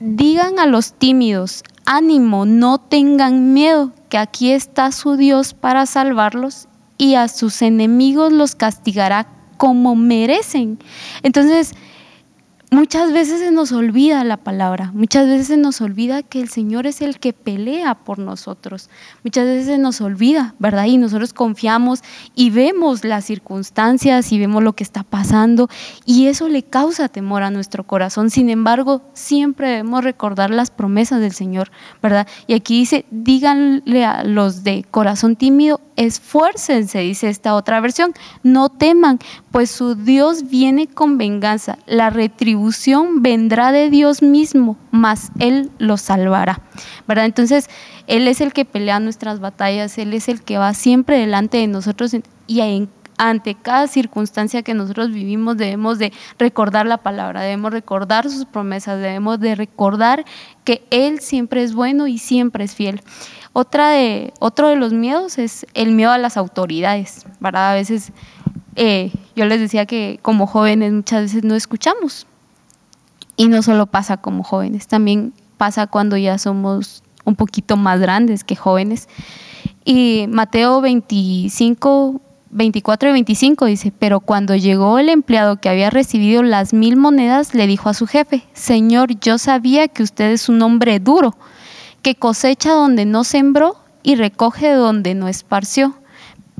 digan 0.00 0.58
a 0.58 0.66
los 0.66 0.94
tímidos, 0.94 1.62
ánimo, 1.84 2.46
no 2.46 2.78
tengan 2.78 3.52
miedo, 3.52 3.92
que 4.08 4.18
aquí 4.18 4.52
está 4.52 4.92
su 4.92 5.16
Dios 5.16 5.54
para 5.54 5.86
salvarlos 5.86 6.68
y 6.98 7.14
a 7.16 7.28
sus 7.28 7.62
enemigos 7.62 8.32
los 8.32 8.54
castigará 8.54 9.26
como 9.56 9.94
merecen. 9.96 10.78
Entonces, 11.22 11.74
Muchas 12.74 13.12
veces 13.12 13.38
se 13.38 13.52
nos 13.52 13.70
olvida 13.70 14.24
la 14.24 14.36
palabra, 14.36 14.90
muchas 14.92 15.28
veces 15.28 15.46
se 15.46 15.56
nos 15.56 15.80
olvida 15.80 16.24
que 16.24 16.40
el 16.40 16.48
Señor 16.48 16.88
es 16.88 17.02
el 17.02 17.20
que 17.20 17.32
pelea 17.32 17.94
por 17.94 18.18
nosotros, 18.18 18.90
muchas 19.22 19.44
veces 19.44 19.66
se 19.66 19.78
nos 19.78 20.00
olvida, 20.00 20.56
¿verdad? 20.58 20.86
Y 20.86 20.96
nosotros 20.96 21.32
confiamos 21.32 22.02
y 22.34 22.50
vemos 22.50 23.04
las 23.04 23.26
circunstancias 23.26 24.32
y 24.32 24.40
vemos 24.40 24.64
lo 24.64 24.72
que 24.72 24.82
está 24.82 25.04
pasando 25.04 25.68
y 26.04 26.26
eso 26.26 26.48
le 26.48 26.64
causa 26.64 27.08
temor 27.08 27.44
a 27.44 27.52
nuestro 27.52 27.84
corazón. 27.84 28.28
Sin 28.28 28.50
embargo, 28.50 29.02
siempre 29.12 29.68
debemos 29.68 30.02
recordar 30.02 30.50
las 30.50 30.72
promesas 30.72 31.20
del 31.20 31.30
Señor, 31.30 31.70
¿verdad? 32.02 32.26
Y 32.48 32.54
aquí 32.54 32.80
dice, 32.80 33.04
díganle 33.12 34.04
a 34.04 34.24
los 34.24 34.64
de 34.64 34.84
corazón 34.90 35.36
tímido, 35.36 35.80
esfuércense, 35.96 36.98
dice 37.00 37.28
esta 37.28 37.54
otra 37.54 37.80
versión, 37.80 38.14
no 38.42 38.68
teman, 38.68 39.18
pues 39.50 39.70
su 39.70 39.94
Dios 39.94 40.48
viene 40.48 40.86
con 40.86 41.18
venganza, 41.18 41.78
la 41.86 42.10
retribución 42.10 43.22
vendrá 43.22 43.72
de 43.72 43.90
Dios 43.90 44.22
mismo, 44.22 44.76
mas 44.90 45.30
Él 45.38 45.70
los 45.78 46.00
salvará. 46.00 46.60
¿Verdad? 47.06 47.26
Entonces, 47.26 47.68
Él 48.06 48.26
es 48.28 48.40
el 48.40 48.52
que 48.52 48.64
pelea 48.64 49.00
nuestras 49.00 49.40
batallas, 49.40 49.98
Él 49.98 50.12
es 50.14 50.28
el 50.28 50.42
que 50.42 50.58
va 50.58 50.74
siempre 50.74 51.18
delante 51.18 51.58
de 51.58 51.66
nosotros 51.66 52.14
y 52.46 52.60
ante 53.16 53.54
cada 53.54 53.86
circunstancia 53.86 54.62
que 54.62 54.74
nosotros 54.74 55.12
vivimos 55.12 55.56
debemos 55.56 55.98
de 55.98 56.12
recordar 56.38 56.86
la 56.86 56.98
palabra, 56.98 57.42
debemos 57.42 57.72
recordar 57.72 58.28
sus 58.28 58.44
promesas, 58.44 59.00
debemos 59.00 59.40
de 59.40 59.54
recordar 59.54 60.24
que 60.64 60.84
Él 60.90 61.20
siempre 61.20 61.62
es 61.62 61.74
bueno 61.74 62.06
y 62.06 62.18
siempre 62.18 62.64
es 62.64 62.74
fiel. 62.74 63.02
Otra 63.56 63.90
de, 63.90 64.34
otro 64.40 64.66
de 64.66 64.74
los 64.74 64.92
miedos 64.92 65.38
es 65.38 65.64
el 65.74 65.92
miedo 65.92 66.10
a 66.10 66.18
las 66.18 66.36
autoridades, 66.36 67.24
¿verdad? 67.38 67.70
A 67.70 67.74
veces 67.74 68.10
eh, 68.74 69.12
yo 69.36 69.46
les 69.46 69.60
decía 69.60 69.86
que 69.86 70.18
como 70.22 70.48
jóvenes 70.48 70.92
muchas 70.92 71.22
veces 71.22 71.44
no 71.44 71.54
escuchamos. 71.54 72.26
Y 73.36 73.46
no 73.46 73.62
solo 73.62 73.86
pasa 73.86 74.16
como 74.16 74.42
jóvenes, 74.42 74.88
también 74.88 75.32
pasa 75.56 75.86
cuando 75.86 76.16
ya 76.16 76.36
somos 76.36 77.04
un 77.24 77.36
poquito 77.36 77.76
más 77.76 78.00
grandes 78.00 78.42
que 78.42 78.56
jóvenes. 78.56 79.08
Y 79.84 80.26
Mateo 80.28 80.80
25, 80.80 82.20
24 82.50 83.08
y 83.08 83.12
25 83.12 83.66
dice, 83.66 83.92
pero 83.96 84.18
cuando 84.18 84.56
llegó 84.56 84.98
el 84.98 85.08
empleado 85.08 85.60
que 85.60 85.68
había 85.68 85.90
recibido 85.90 86.42
las 86.42 86.72
mil 86.72 86.96
monedas, 86.96 87.54
le 87.54 87.68
dijo 87.68 87.88
a 87.88 87.94
su 87.94 88.08
jefe, 88.08 88.42
Señor, 88.52 89.20
yo 89.20 89.38
sabía 89.38 89.86
que 89.86 90.02
usted 90.02 90.32
es 90.32 90.48
un 90.48 90.60
hombre 90.60 90.98
duro 90.98 91.36
que 92.04 92.14
cosecha 92.14 92.72
donde 92.72 93.06
no 93.06 93.24
sembró 93.24 93.78
y 94.02 94.14
recoge 94.14 94.72
donde 94.72 95.14
no 95.14 95.26
esparció. 95.26 95.98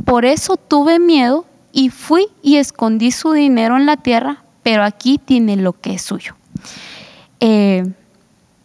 Por 0.05 0.25
eso 0.25 0.57
tuve 0.57 0.99
miedo 0.99 1.45
y 1.71 1.91
fui 1.91 2.27
y 2.43 2.57
escondí 2.57 3.13
su 3.13 3.33
dinero 3.33 3.77
en 3.77 3.85
la 3.85 3.99
tierra, 3.99 4.43
pero 4.63 4.83
aquí 4.83 5.19
tiene 5.19 5.57
lo 5.57 5.75
que 5.75 5.95
es 5.95 6.03
suyo. 6.03 6.35
Eh, 7.41 7.85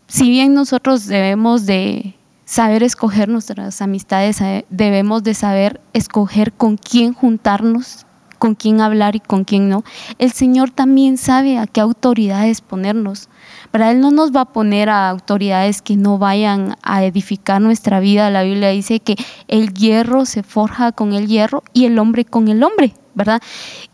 si 0.08 0.30
bien 0.30 0.54
nosotros 0.54 1.06
debemos 1.06 1.66
de 1.66 2.16
saber 2.46 2.82
escoger 2.82 3.28
nuestras 3.28 3.82
amistades, 3.82 4.40
eh, 4.40 4.66
debemos 4.70 5.22
de 5.24 5.34
saber 5.34 5.82
escoger 5.92 6.54
con 6.54 6.78
quién 6.78 7.14
juntarnos, 7.14 8.06
con 8.40 8.56
quién 8.56 8.80
hablar 8.80 9.18
y 9.18 9.20
con 9.20 9.44
quién 9.44 9.68
no, 9.68 9.84
el 10.18 10.32
Señor 10.32 10.72
también 10.72 11.18
sabe 11.18 11.58
a 11.58 11.68
qué 11.68 11.82
autoridades 11.82 12.62
ponernos. 12.62 13.28
Pero 13.72 13.86
Él 13.86 14.00
no 14.00 14.12
nos 14.12 14.36
va 14.36 14.42
a 14.42 14.46
poner 14.46 14.90
a 14.90 15.10
autoridades 15.10 15.82
que 15.82 15.96
no 15.96 16.18
vayan 16.18 16.76
a 16.82 17.04
edificar 17.04 17.62
nuestra 17.62 18.00
vida. 18.00 18.30
La 18.30 18.44
Biblia 18.44 18.70
dice 18.70 19.00
que 19.00 19.16
el 19.48 19.74
hierro 19.74 20.26
se 20.26 20.44
forja 20.44 20.92
con 20.92 21.14
el 21.14 21.28
hierro 21.28 21.64
y 21.74 21.86
el 21.86 22.00
hombre 22.00 22.26
con 22.26 22.48
el 22.48 22.64
hombre, 22.64 22.94
¿verdad? 23.14 23.42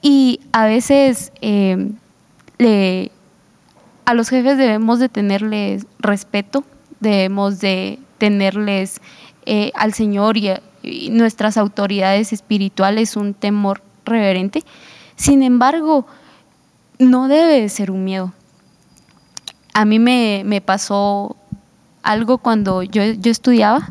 Y 0.01 0.39
a 0.53 0.65
veces 0.65 1.33
eh, 1.41 1.89
a 4.05 4.13
los 4.13 4.29
jefes 4.29 4.57
debemos 4.57 4.99
de 4.99 5.09
tenerles 5.09 5.85
respeto, 5.99 6.63
debemos 7.01 7.59
de 7.59 7.99
tenerles 8.17 9.01
eh, 9.45 9.71
al 9.75 9.93
Señor 9.93 10.37
y, 10.37 10.51
y 10.83 11.09
nuestras 11.09 11.57
autoridades 11.57 12.31
espirituales 12.31 13.17
un 13.17 13.33
temor 13.33 13.81
reverente. 14.05 14.63
Sin 15.17 15.43
embargo, 15.43 16.05
no 16.97 17.27
debe 17.27 17.67
ser 17.67 17.91
un 17.91 18.05
miedo 18.05 18.33
a 19.75 19.83
mí 19.83 19.99
me, 19.99 20.61
pasó 20.65 21.35
algo 22.01 22.37
cuando 22.37 22.81
yo, 22.81 23.03
estudiaba 23.03 23.89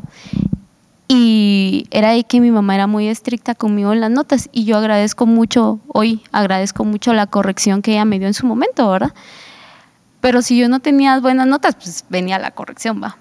y 1.09 1.87
era 1.91 2.09
ahí 2.09 2.25
que 2.25 2.41
mi 2.41 2.51
mamá 2.51 2.75
era 2.75 2.87
muy 2.87 3.07
estricta 3.07 3.55
conmigo 3.55 3.93
en 3.93 4.01
las 4.01 4.11
notas 4.11 4.49
y 4.51 4.65
yo 4.65 4.79
agradezco 4.79 5.27
mucho, 5.27 5.79
hoy 5.89 6.23
agradezco 6.33 6.87
mucho 6.87 7.13
la 7.13 7.27
corrección 7.27 7.83
que 7.83 7.93
ella 7.93 8.07
me 8.07 8.19
dio 8.19 8.27
en 8.27 8.33
su 8.33 8.47
momento, 8.47 8.91
¿verdad? 8.91 9.13
Pero 10.23 10.41
si 10.41 10.57
yo 10.57 10.71
no 10.71 10.81
tenía 10.81 11.21
buenas 11.21 11.47
notas, 11.47 11.75
pues 11.75 12.07
venía 12.09 12.39
la 12.39 12.53
corrección, 12.53 13.03
va. 13.03 13.19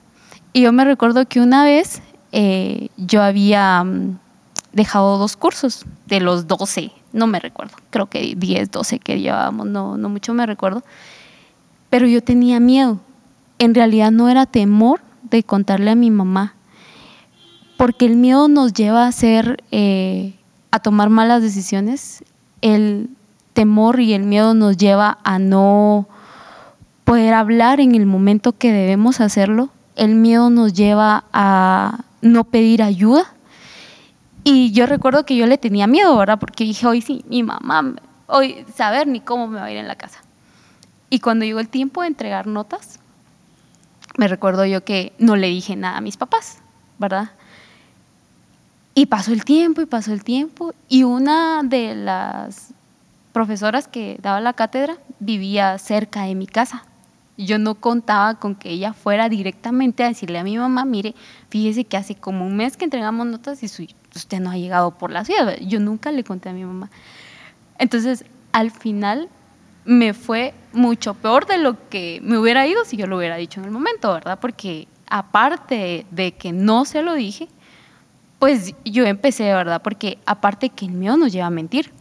Y 0.53 0.61
yo 0.61 0.71
me 0.71 0.85
recuerdo 0.85 1.27
que 1.27 1.41
una 1.41 1.65
vez 1.65 2.01
eh, 2.31 2.87
yo 2.95 3.21
había 3.21 3.83
mm, 3.83 4.19
dejado 4.71 5.17
dos 5.17 5.35
cursos 5.35 5.85
de 6.05 6.21
los 6.21 6.47
12, 6.47 6.93
no 7.11 7.27
me 7.27 7.41
recuerdo, 7.41 7.75
creo 7.89 8.05
que 8.05 8.35
10, 8.37 8.71
12 8.71 8.99
que 8.99 9.19
llevábamos, 9.19 9.67
no, 9.67 9.97
no 9.97 10.07
mucho 10.07 10.33
me 10.33 10.45
recuerdo 10.45 10.81
pero 11.93 12.07
yo 12.07 12.23
tenía 12.23 12.59
miedo. 12.59 12.99
En 13.59 13.75
realidad 13.75 14.09
no 14.09 14.27
era 14.27 14.47
temor 14.47 15.01
de 15.29 15.43
contarle 15.43 15.91
a 15.91 15.95
mi 15.95 16.09
mamá, 16.09 16.55
porque 17.77 18.07
el 18.07 18.15
miedo 18.15 18.47
nos 18.47 18.73
lleva 18.73 19.05
a 19.05 19.09
hacer, 19.09 19.63
eh, 19.69 20.33
a 20.71 20.79
tomar 20.79 21.11
malas 21.11 21.43
decisiones. 21.43 22.23
El 22.61 23.11
temor 23.53 23.99
y 23.99 24.13
el 24.13 24.23
miedo 24.23 24.55
nos 24.55 24.75
lleva 24.75 25.19
a 25.23 25.37
no, 25.37 26.07
poder 27.03 27.35
hablar 27.35 27.79
en 27.79 27.93
el 27.93 28.07
momento 28.07 28.53
que 28.53 28.71
debemos 28.71 29.21
hacerlo. 29.21 29.69
El 29.95 30.15
miedo 30.15 30.49
nos 30.49 30.73
lleva 30.73 31.25
a 31.31 32.05
no 32.23 32.43
pedir 32.43 32.81
ayuda. 32.81 33.35
Y 34.43 34.71
yo 34.71 34.87
recuerdo 34.87 35.27
que 35.27 35.35
yo 35.35 35.45
le 35.45 35.59
tenía 35.59 35.85
miedo, 35.85 36.17
¿verdad? 36.17 36.39
Porque 36.39 36.63
dije, 36.63 36.87
hoy 36.87 37.01
sí, 37.01 37.23
mi 37.29 37.43
mamá, 37.43 37.93
hoy 38.25 38.65
saber 38.73 39.05
ni 39.05 39.19
cómo 39.19 39.47
me 39.47 39.59
va 39.59 39.65
a 39.65 39.71
ir 39.71 39.77
en 39.77 39.87
la 39.87 39.95
casa. 39.95 40.23
Y 41.13 41.19
cuando 41.19 41.45
llegó 41.45 41.59
el 41.59 41.69
tiempo 41.69 42.01
de 42.01 42.07
entregar 42.07 42.47
notas, 42.47 42.99
me 44.17 44.27
recuerdo 44.27 44.65
yo 44.65 44.83
que 44.83 45.13
no 45.19 45.35
le 45.35 45.45
dije 45.45 45.75
nada 45.75 45.97
a 45.97 46.01
mis 46.01 46.17
papás, 46.17 46.57
¿verdad? 46.97 47.29
Y 48.95 49.05
pasó 49.05 49.31
el 49.31 49.45
tiempo 49.45 49.81
y 49.81 49.85
pasó 49.85 50.11
el 50.11 50.23
tiempo 50.23 50.73
y 50.89 51.03
una 51.03 51.61
de 51.61 51.93
las 51.93 52.73
profesoras 53.31 53.87
que 53.87 54.17
daba 54.23 54.41
la 54.41 54.53
cátedra 54.53 54.97
vivía 55.19 55.77
cerca 55.77 56.23
de 56.23 56.33
mi 56.33 56.47
casa. 56.47 56.83
Yo 57.37 57.59
no 57.59 57.75
contaba 57.75 58.39
con 58.39 58.55
que 58.55 58.71
ella 58.71 58.93
fuera 58.93 59.29
directamente 59.29 60.03
a 60.03 60.07
decirle 60.07 60.39
a 60.39 60.43
mi 60.43 60.57
mamá, 60.57 60.83
mire, 60.83 61.13
fíjese 61.49 61.83
que 61.83 61.95
hace 61.95 62.15
como 62.15 62.43
un 62.47 62.55
mes 62.55 62.75
que 62.75 62.85
entregamos 62.85 63.27
notas 63.27 63.61
y 63.61 63.67
usted 64.15 64.39
no 64.39 64.49
ha 64.49 64.57
llegado 64.57 64.97
por 64.97 65.11
la 65.11 65.25
ciudad. 65.25 65.57
Yo 65.61 65.79
nunca 65.79 66.11
le 66.11 66.23
conté 66.23 66.49
a 66.49 66.53
mi 66.53 66.65
mamá. 66.65 66.89
Entonces, 67.77 68.25
al 68.51 68.71
final 68.71 69.29
me 69.85 70.13
fue 70.13 70.53
mucho 70.71 71.13
peor 71.13 71.45
de 71.45 71.57
lo 71.57 71.89
que 71.89 72.19
me 72.23 72.37
hubiera 72.37 72.65
ido 72.67 72.85
si 72.85 72.97
yo 72.97 73.07
lo 73.07 73.17
hubiera 73.17 73.35
dicho 73.37 73.59
en 73.59 73.65
el 73.65 73.71
momento, 73.71 74.13
¿verdad? 74.13 74.39
Porque 74.39 74.87
aparte 75.07 76.05
de 76.11 76.31
que 76.33 76.51
no 76.51 76.85
se 76.85 77.01
lo 77.01 77.13
dije, 77.13 77.47
pues 78.39 78.73
yo 78.85 79.05
empecé, 79.05 79.45
¿verdad? 79.53 79.81
Porque 79.81 80.17
aparte 80.25 80.69
que 80.69 80.85
el 80.85 80.91
miedo 80.91 81.17
nos 81.17 81.31
lleva 81.31 81.47
a 81.47 81.51
mentir. 81.51 81.91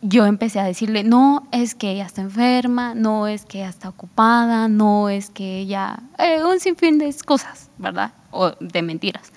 Yo 0.00 0.26
empecé 0.26 0.58
a 0.58 0.64
decirle, 0.64 1.04
no, 1.04 1.46
es 1.52 1.74
que 1.74 1.90
ella 1.92 2.06
está 2.06 2.22
enferma, 2.22 2.94
no 2.94 3.28
es 3.28 3.44
que 3.44 3.58
ella 3.58 3.68
está 3.68 3.88
ocupada, 3.88 4.66
no 4.66 5.08
es 5.08 5.30
que 5.30 5.58
ella... 5.58 6.00
Eh, 6.18 6.42
un 6.42 6.58
sinfín 6.58 6.98
de 6.98 7.14
cosas, 7.24 7.70
¿verdad? 7.78 8.12
O 8.32 8.50
de 8.58 8.82
mentiras. 8.82 9.32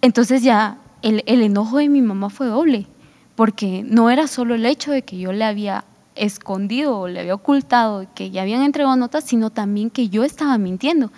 Entonces 0.00 0.42
ya 0.42 0.78
el, 1.02 1.24
el 1.26 1.42
enojo 1.42 1.78
de 1.78 1.88
mi 1.88 2.02
mamá 2.02 2.30
fue 2.30 2.46
doble 2.46 2.86
porque 3.34 3.84
no 3.86 4.10
era 4.10 4.26
solo 4.26 4.54
el 4.54 4.66
hecho 4.66 4.92
de 4.92 5.02
que 5.02 5.18
yo 5.18 5.32
le 5.32 5.44
había 5.44 5.84
escondido 6.14 6.98
o 6.98 7.08
le 7.08 7.20
había 7.20 7.34
ocultado 7.34 8.06
que 8.14 8.30
ya 8.30 8.42
habían 8.42 8.62
entregado 8.62 8.96
notas, 8.96 9.24
sino 9.24 9.50
también 9.50 9.90
que 9.90 10.08
yo 10.08 10.24
estaba 10.24 10.58
mintiendo. 10.58 11.10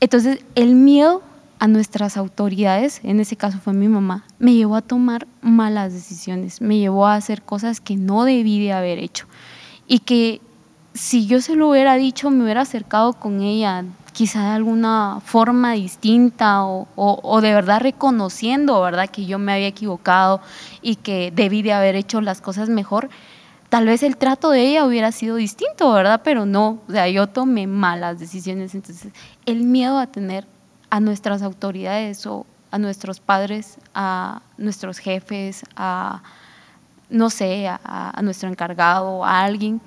Entonces, 0.00 0.44
el 0.54 0.74
miedo 0.74 1.22
a 1.58 1.68
nuestras 1.68 2.16
autoridades, 2.16 3.00
en 3.04 3.20
ese 3.20 3.36
caso 3.36 3.58
fue 3.58 3.72
mi 3.72 3.88
mamá, 3.88 4.24
me 4.38 4.54
llevó 4.54 4.76
a 4.76 4.82
tomar 4.82 5.26
malas 5.40 5.92
decisiones, 5.92 6.60
me 6.60 6.78
llevó 6.78 7.06
a 7.06 7.14
hacer 7.14 7.42
cosas 7.42 7.80
que 7.80 7.96
no 7.96 8.24
debí 8.24 8.60
de 8.60 8.72
haber 8.72 8.98
hecho 8.98 9.26
y 9.86 10.00
que 10.00 10.40
si 10.92 11.26
yo 11.26 11.40
se 11.40 11.56
lo 11.56 11.70
hubiera 11.70 11.94
dicho, 11.96 12.30
me 12.30 12.44
hubiera 12.44 12.62
acercado 12.62 13.14
con 13.14 13.40
ella 13.40 13.84
quizá 14.14 14.44
de 14.44 14.54
alguna 14.54 15.20
forma 15.24 15.72
distinta 15.72 16.64
o, 16.64 17.40
de 17.42 17.52
verdad 17.52 17.80
reconociendo, 17.80 18.80
¿verdad? 18.80 19.10
Que 19.10 19.26
yo 19.26 19.38
me 19.40 19.52
había 19.52 19.66
equivocado 19.66 20.40
y 20.80 20.96
que 20.96 21.32
debí 21.34 21.62
de 21.62 21.72
haber 21.72 21.96
hecho 21.96 22.20
las 22.20 22.40
cosas 22.40 22.68
mejor, 22.68 23.10
tal 23.68 23.86
vez 23.86 24.04
el 24.04 24.16
trato 24.16 24.50
de 24.50 24.68
ella 24.68 24.86
hubiera 24.86 25.10
sido 25.10 25.34
distinto, 25.34 25.92
¿verdad? 25.92 26.20
Pero 26.22 26.46
no, 26.46 26.78
o 26.88 26.92
sea, 26.92 27.08
yo 27.08 27.26
tomé 27.26 27.66
malas 27.66 28.20
decisiones. 28.20 28.76
Entonces, 28.76 29.12
el 29.46 29.64
miedo 29.64 29.98
a 29.98 30.06
tener 30.06 30.46
a 30.90 31.00
nuestras 31.00 31.42
autoridades 31.42 32.24
o 32.24 32.46
a 32.70 32.78
nuestros 32.78 33.18
padres, 33.18 33.78
a 33.94 34.42
nuestros 34.58 34.98
jefes, 34.98 35.64
a, 35.74 36.22
no 37.10 37.30
sé, 37.30 37.66
a, 37.66 37.80
a 37.82 38.22
nuestro 38.22 38.48
encargado, 38.48 39.24
a 39.24 39.42
alguien, 39.42 39.80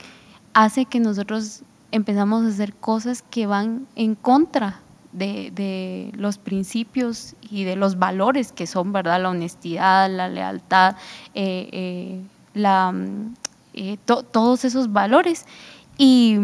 hace 0.54 0.84
que 0.84 1.00
nosotros 1.00 1.64
empezamos 1.92 2.46
a 2.46 2.50
hacer 2.50 2.74
cosas 2.74 3.24
que 3.30 3.48
van 3.48 3.88
en 3.96 4.16
contra 4.16 4.82
de, 5.14 6.12
los 6.16 6.38
principios 6.38 7.36
y 7.50 7.64
de 7.64 7.76
los 7.76 7.98
valores 7.98 8.52
que 8.52 8.68
son, 8.68 8.94
¿verdad? 8.94 9.22
La 9.22 9.30
honestidad, 9.30 10.10
la 10.10 10.30
lealtad, 10.30 10.96
eh, 11.34 11.70
eh, 11.72 12.22
la, 12.54 12.94
eh, 13.74 13.98
todos 14.06 14.66
esos 14.66 14.92
valores. 14.92 15.46
Y 15.98 16.38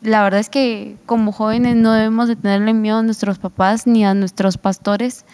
la 0.00 0.22
verdad 0.22 0.40
es 0.40 0.48
que 0.48 0.96
como 1.06 1.32
jóvenes 1.32 1.76
no 1.76 1.92
debemos 1.92 2.28
de 2.28 2.36
tenerle 2.36 2.72
miedo 2.72 2.98
a 2.98 3.02
nuestros 3.02 3.38
papás 3.38 3.86
ni 3.86 4.04
a 4.04 4.14
nuestros 4.14 4.58
pastores, 4.58 5.24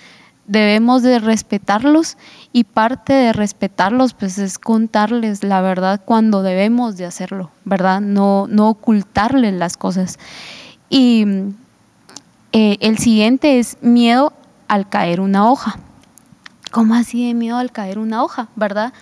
debemos 0.48 1.02
de 1.02 1.20
respetarlos 1.20 2.16
y 2.52 2.64
parte 2.64 3.12
de 3.12 3.32
respetarlos 3.32 4.14
pues 4.14 4.38
es 4.38 4.58
contarles 4.58 5.44
la 5.44 5.60
verdad 5.60 6.00
cuando 6.04 6.42
debemos 6.42 6.96
de 6.96 7.04
hacerlo, 7.04 7.50
¿verdad? 7.64 8.00
No, 8.00 8.46
no 8.48 8.70
ocultarles 8.70 9.54
las 9.54 9.76
cosas. 9.76 10.18
Y 10.88 11.24
eh, 12.52 12.78
el 12.80 12.98
siguiente 12.98 13.58
es 13.58 13.76
miedo 13.82 14.32
al 14.66 14.88
caer 14.88 15.20
una 15.20 15.50
hoja. 15.50 15.78
¿Cómo 16.72 16.94
así 16.94 17.26
de 17.26 17.34
miedo 17.34 17.58
al 17.58 17.70
caer 17.70 17.98
una 17.98 18.24
hoja, 18.24 18.48
verdad? 18.56 18.92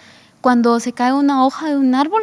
Cuando 0.40 0.78
se 0.80 0.92
cae 0.92 1.12
una 1.12 1.44
hoja 1.44 1.68
de 1.68 1.76
un 1.76 1.94
árbol, 1.94 2.22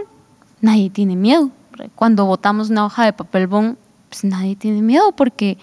nadie 0.62 0.89
tiene 0.89 1.15
miedo. 1.15 1.49
Cuando 1.95 2.25
botamos 2.25 2.69
una 2.69 2.86
hoja 2.86 3.05
de 3.05 3.13
papel 3.13 3.47
bond, 3.47 3.77
pues 4.09 4.23
nadie 4.25 4.55
tiene 4.55 4.81
miedo 4.81 5.12
porque 5.13 5.57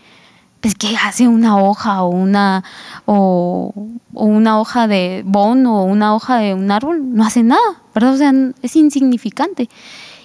pues 0.61 0.75
¿qué 0.75 0.96
hace 0.96 1.27
una 1.27 1.57
hoja 1.57 2.03
o 2.03 2.09
una, 2.09 2.64
o, 3.07 3.73
una 4.12 4.61
hoja 4.61 4.87
de 4.87 5.23
bon 5.25 5.66
o 5.66 5.85
una 5.85 6.14
hoja 6.14 6.38
de 6.38 6.55
un 6.55 6.70
árbol? 6.70 7.14
No 7.14 7.25
hace 7.25 7.42
nada, 7.42 7.83
¿verdad? 7.94 8.14
O 8.14 8.16
sea, 8.16 8.33
es 8.62 8.77
insignificante. 8.77 9.68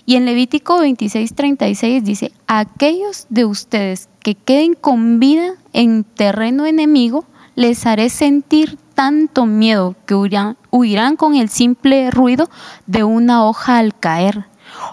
Y 0.06 0.16
en 0.16 0.26
Levítico 0.26 0.80
26:36 0.80 2.04
dice, 2.04 2.32
aquellos 2.48 3.26
de 3.30 3.46
ustedes 3.46 4.10
que 4.22 4.36
queden 4.36 4.76
con 4.76 5.20
vida 5.20 5.54
en 5.74 6.04
terreno 6.04 6.66
enemigo, 6.66 7.26
les 7.56 7.86
haré 7.86 8.10
sentir 8.10 8.78
tanto 8.94 9.46
miedo 9.46 9.96
que 10.06 10.16
huirán 10.16 11.16
con 11.16 11.36
el 11.36 11.50
simple 11.50 12.12
ruido 12.12 12.50
de 12.86 13.04
una 13.04 13.46
hoja 13.46 13.78
al 13.78 13.98
caer. 13.98 14.46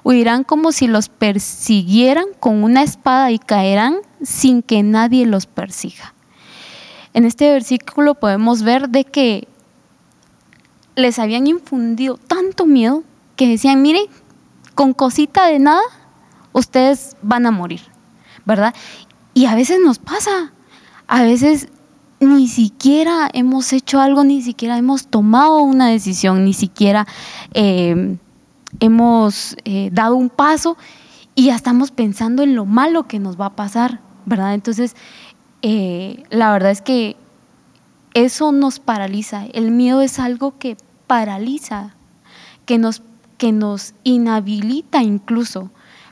Huirán 0.05 0.45
como 0.45 0.73
si 0.73 0.87
los 0.87 1.09
persiguieran 1.09 2.27
con 2.41 2.65
una 2.65 2.83
espada 2.83 3.31
y 3.31 3.39
caerán 3.39 3.97
sin 4.23 4.63
que 4.63 4.83
nadie 4.83 5.27
los 5.27 5.47
persiga. 5.47 6.15
En 7.15 7.25
este 7.25 7.53
versículo 7.53 8.15
podemos 8.15 8.63
ver 8.63 8.89
de 8.89 9.05
que 9.05 9.49
les 10.97 11.19
habían 11.19 11.47
infundido 11.47 12.17
tanto 12.17 12.67
miedo 12.67 13.03
que 13.37 13.49
decían, 13.49 13.83
miren, 13.83 14.05
con 14.75 14.95
cosita 14.95 15.47
de 15.47 15.59
nada, 15.59 15.83
ustedes 16.53 17.17
van 17.23 17.47
a 17.47 17.51
morir, 17.51 17.81
¿verdad? 18.45 18.75
Y 19.35 19.47
a 19.47 19.55
veces 19.55 19.79
nos 19.81 19.99
pasa, 19.99 20.53
a 21.07 21.23
veces 21.23 21.69
ni 22.21 22.49
siquiera 22.49 23.29
hemos 23.33 23.73
hecho 23.73 24.01
algo, 24.01 24.25
ni 24.25 24.43
siquiera 24.43 24.79
hemos 24.79 25.09
tomado 25.09 25.61
una 25.61 25.89
decisión, 25.89 26.45
ni 26.45 26.53
siquiera 26.53 27.07
eh, 27.53 28.17
hemos 28.81 29.57
eh, 29.65 29.91
dado 29.93 30.17
un 30.17 30.31
paso 30.31 30.77
y 31.35 31.47
ya 31.47 31.57
estamos 31.57 31.91
pensando 31.91 32.43
en 32.43 32.55
lo 32.55 32.67
malo 32.67 33.07
que 33.09 33.19
nos 33.19 33.41
va 33.41 33.47
a 33.47 33.57
pasar, 33.57 34.01
¿verdad? 34.27 34.55
Entonces, 34.55 34.97
eh, 35.63 36.23
la 36.31 36.53
verdad 36.53 36.71
es 36.71 36.83
que 36.83 37.17
eso 38.15 38.53
nos 38.53 38.81
paraliza. 38.81 39.47
El 39.47 39.71
miedo 39.71 40.03
es 40.03 40.19
algo 40.19 40.59
que 40.59 40.77
paraliza, 41.07 41.95
que 42.67 42.79
nos, 42.79 43.03
que 43.39 43.53
nos 43.53 43.95
inhabilita 44.05 45.03
incluso 45.03 45.71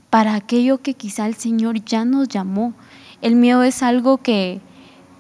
para 0.09 0.35
aquello 0.35 0.79
que 0.79 0.94
quizá 0.94 1.27
el 1.27 1.35
Señor 1.35 1.85
ya 1.85 2.05
nos 2.05 2.29
llamó. 2.29 2.75
El 3.20 3.37
miedo 3.37 3.62
es 3.62 3.83
algo 3.83 4.18
que 4.18 4.61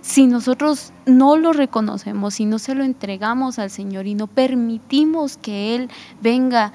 si 0.00 0.26
nosotros 0.26 0.92
no 1.06 1.36
lo 1.36 1.52
reconocemos, 1.52 2.34
si 2.34 2.46
no 2.46 2.58
se 2.58 2.74
lo 2.74 2.84
entregamos 2.84 3.58
al 3.58 3.70
Señor 3.70 4.06
y 4.06 4.14
no 4.14 4.26
permitimos 4.26 5.36
que 5.36 5.74
Él 5.74 5.90
venga 6.22 6.72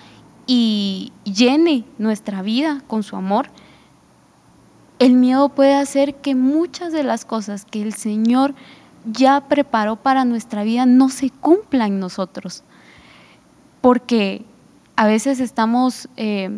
y 0.48 1.12
llene 1.24 1.86
nuestra 1.98 2.42
vida 2.42 2.82
con 2.88 3.04
su 3.04 3.16
amor, 3.16 3.50
el 5.00 5.14
miedo 5.14 5.50
puede 5.50 5.76
hacer 5.76 6.16
que 6.16 6.36
muchas 6.36 6.94
de 6.94 7.04
las 7.04 7.26
cosas 7.26 7.66
que 7.66 7.82
el 7.82 7.94
Señor 7.94 8.54
ya 9.06 9.42
preparó 9.48 9.98
para 9.98 10.26
nuestra 10.26 10.64
vida 10.64 10.86
no 10.86 11.10
se 11.10 11.30
cumplan 11.30 11.94
en 11.94 12.00
nosotros. 12.00 12.64
Porque 13.82 14.46
a 14.96 15.06
veces 15.06 15.40
estamos, 15.40 16.10
eh, 16.18 16.50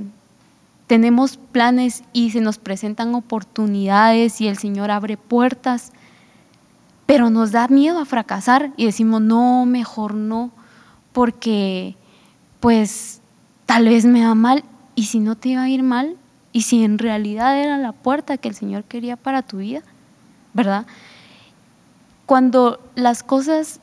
tenemos 0.86 1.38
planes 1.38 2.04
y 2.14 2.32
se 2.32 2.42
nos 2.42 2.58
presentan 2.58 3.16
oportunidades 3.16 4.40
y 4.40 4.48
el 4.48 4.58
Señor 4.58 4.92
abre 4.92 5.18
puertas, 5.18 5.92
pero 7.06 7.30
nos 7.30 7.52
da 7.52 7.68
miedo 7.68 8.00
a 8.00 8.06
fracasar 8.06 8.72
y 8.78 8.86
decimos, 8.86 9.22
no, 9.22 9.66
mejor 9.66 10.14
no, 10.14 10.52
porque 11.12 11.96
pues 12.60 13.22
tal 13.68 13.86
vez 13.86 14.06
me 14.06 14.26
va 14.26 14.34
mal 14.34 14.64
y 14.96 15.04
si 15.04 15.20
no 15.20 15.36
te 15.36 15.56
va 15.56 15.64
a 15.64 15.70
ir 15.70 15.84
mal, 15.84 16.18
y 16.52 16.64
si 16.64 16.84
en 16.84 16.98
realidad 16.98 17.62
era 17.62 17.78
la 17.78 17.92
puerta 17.92 18.38
que 18.38 18.48
el 18.48 18.56
Señor 18.56 18.84
quería 18.86 19.16
para 19.16 19.44
tu 19.44 19.58
vida, 19.58 19.84
¿verdad? 20.56 20.88
Cuando 22.26 22.80
las 22.96 23.22
cosas 23.22 23.80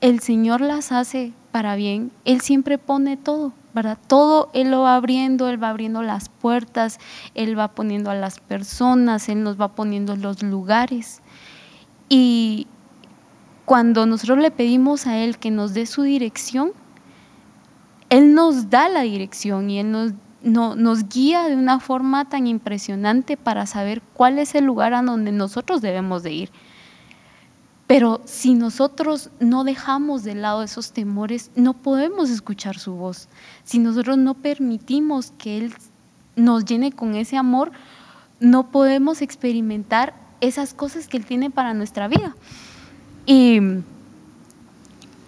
el 0.00 0.20
Señor 0.20 0.60
las 0.60 0.92
hace 0.92 1.32
para 1.50 1.74
bien, 1.74 2.12
Él 2.24 2.42
siempre 2.42 2.78
pone 2.78 3.16
todo, 3.16 3.52
¿verdad? 3.74 3.98
Todo 4.06 4.50
Él 4.52 4.70
lo 4.70 4.82
va 4.82 4.94
abriendo, 4.94 5.48
Él 5.48 5.60
va 5.60 5.70
abriendo 5.70 6.02
las 6.02 6.28
puertas, 6.28 7.00
Él 7.34 7.58
va 7.58 7.68
poniendo 7.68 8.10
a 8.10 8.14
las 8.14 8.38
personas, 8.38 9.28
Él 9.28 9.42
nos 9.42 9.60
va 9.60 9.74
poniendo 9.74 10.14
los 10.14 10.44
lugares. 10.44 11.22
Y 12.08 12.68
cuando 13.64 14.06
nosotros 14.06 14.38
le 14.38 14.52
pedimos 14.52 15.08
a 15.08 15.16
Él 15.16 15.38
que 15.38 15.50
nos 15.50 15.74
dé 15.74 15.86
su 15.86 16.02
dirección, 16.02 16.70
Él 18.08 18.34
nos 18.34 18.70
da 18.70 18.88
la 18.88 19.02
dirección 19.02 19.70
y 19.70 19.80
Él 19.80 19.90
nos, 19.90 20.12
nos 20.42 21.08
guía 21.08 21.44
de 21.44 21.56
una 21.56 21.80
forma 21.80 22.28
tan 22.28 22.46
impresionante 22.46 23.36
para 23.36 23.66
saber 23.66 24.02
cuál 24.14 24.38
es 24.38 24.54
el 24.54 24.64
lugar 24.64 24.94
a 24.94 25.02
donde 25.02 25.32
nosotros 25.32 25.80
debemos 25.80 26.22
de 26.22 26.32
ir. 26.32 26.50
Pero 27.86 28.20
si 28.24 28.54
nosotros 28.54 29.30
no 29.38 29.62
dejamos 29.62 30.24
de 30.24 30.34
lado 30.34 30.62
esos 30.62 30.92
temores, 30.92 31.50
no 31.54 31.72
podemos 31.74 32.30
escuchar 32.30 32.78
su 32.78 32.94
voz. 32.94 33.28
Si 33.62 33.78
nosotros 33.78 34.18
no 34.18 34.34
permitimos 34.34 35.32
que 35.38 35.58
Él 35.58 35.74
nos 36.34 36.64
llene 36.64 36.90
con 36.90 37.14
ese 37.14 37.36
amor, 37.36 37.70
no 38.40 38.70
podemos 38.70 39.22
experimentar 39.22 40.14
esas 40.40 40.74
cosas 40.74 41.06
que 41.06 41.16
Él 41.16 41.26
tiene 41.26 41.50
para 41.50 41.74
nuestra 41.74 42.08
vida. 42.08 42.34
Y 43.24 43.60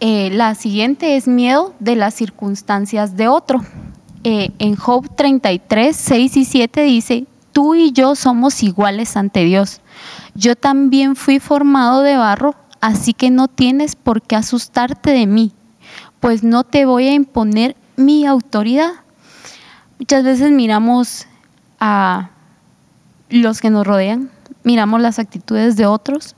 eh, 0.01 0.31
la 0.31 0.55
siguiente 0.55 1.17
es 1.17 1.27
miedo 1.27 1.75
de 1.81 1.97
las 1.97 2.15
circunstancias 2.15 3.17
de 3.17 3.29
otro. 3.29 3.61
Eh, 4.25 4.51
en 4.59 4.77
Job 4.77 5.15
33, 5.17 5.97
6 5.97 6.37
y 6.37 6.45
7 6.45 6.83
dice, 6.83 7.27
tú 7.53 7.75
y 7.75 7.93
yo 7.93 8.15
somos 8.15 8.63
iguales 8.63 9.17
ante 9.17 9.45
Dios. 9.45 9.81
Yo 10.35 10.55
también 10.55 11.17
fui 11.17 11.41
formado 11.41 12.03
de 12.03 12.17
barro, 12.17 12.55
así 12.81 13.13
que 13.15 13.31
no 13.31 13.49
tienes 13.49 13.97
por 13.97 14.23
qué 14.23 14.37
asustarte 14.37 15.11
de 15.11 15.27
mí, 15.27 15.53
pues 16.21 16.45
no 16.45 16.65
te 16.65 16.85
voy 16.85 17.09
a 17.09 17.15
imponer 17.15 17.77
mi 17.97 18.27
autoridad. 18.27 18.91
Muchas 19.99 20.23
veces 20.23 20.53
miramos 20.53 21.27
a 21.81 22.31
los 23.31 23.61
que 23.61 23.71
nos 23.71 23.87
rodean, 23.87 24.31
miramos 24.63 25.01
las 25.01 25.19
actitudes 25.19 25.77
de 25.77 25.87
otros 25.87 26.37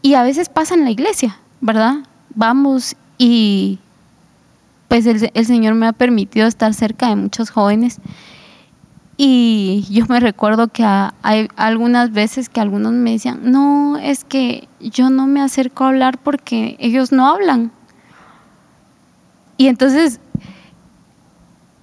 y 0.00 0.14
a 0.14 0.22
veces 0.22 0.48
pasa 0.48 0.74
en 0.74 0.84
la 0.84 0.90
iglesia, 0.90 1.38
¿verdad? 1.60 1.96
Vamos 2.34 2.96
y 3.18 3.78
pues 4.88 5.06
el, 5.06 5.30
el 5.34 5.46
Señor 5.46 5.74
me 5.74 5.86
ha 5.86 5.92
permitido 5.92 6.46
estar 6.46 6.72
cerca 6.74 7.08
de 7.08 7.16
muchos 7.16 7.50
jóvenes 7.50 8.00
y 9.20 9.84
yo 9.90 10.06
me 10.06 10.20
recuerdo 10.20 10.68
que 10.68 10.84
hay 10.84 11.48
algunas 11.56 12.12
veces 12.12 12.48
que 12.48 12.60
algunos 12.60 12.92
me 12.92 13.10
decían, 13.10 13.40
no, 13.42 13.98
es 13.98 14.22
que 14.22 14.68
yo 14.78 15.10
no 15.10 15.26
me 15.26 15.42
acerco 15.42 15.82
a 15.82 15.88
hablar 15.88 16.18
porque 16.18 16.76
ellos 16.78 17.10
no 17.10 17.26
hablan. 17.26 17.72
Y 19.56 19.66
entonces 19.66 20.20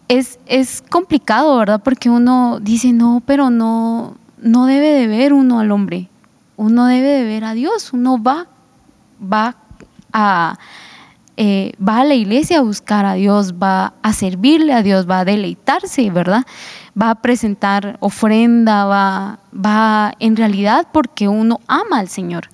es, 0.07 0.39
es 0.45 0.81
complicado, 0.89 1.57
¿verdad? 1.57 1.81
Porque 1.83 2.09
uno 2.09 2.59
dice, 2.61 2.93
no, 2.93 3.21
pero 3.25 3.49
no, 3.49 4.15
no 4.41 4.65
debe 4.65 4.93
de 4.93 5.07
ver 5.07 5.33
uno 5.33 5.59
al 5.59 5.71
hombre, 5.71 6.07
uno 6.55 6.85
debe 6.85 7.09
de 7.09 7.25
ver 7.25 7.43
a 7.43 7.53
Dios, 7.53 7.91
uno 7.91 8.23
va, 8.23 8.47
va 9.21 9.57
eh, 11.37 11.73
va 11.85 11.99
a 11.99 12.05
la 12.05 12.15
iglesia 12.15 12.59
a 12.59 12.61
buscar 12.61 13.05
a 13.05 13.15
Dios, 13.15 13.55
va 13.55 13.93
a 14.01 14.13
servirle 14.13 14.73
a 14.73 14.81
Dios, 14.81 15.09
va 15.09 15.19
a 15.19 15.25
deleitarse, 15.25 16.09
¿verdad? 16.09 16.45
Va 16.99 17.09
a 17.09 17.15
presentar 17.15 17.97
ofrenda, 17.99 18.85
va, 18.85 19.39
va 19.53 20.13
en 20.19 20.37
realidad 20.37 20.87
porque 20.93 21.27
uno 21.27 21.59
ama 21.67 21.99
al 21.99 22.07
Señor. 22.07 22.49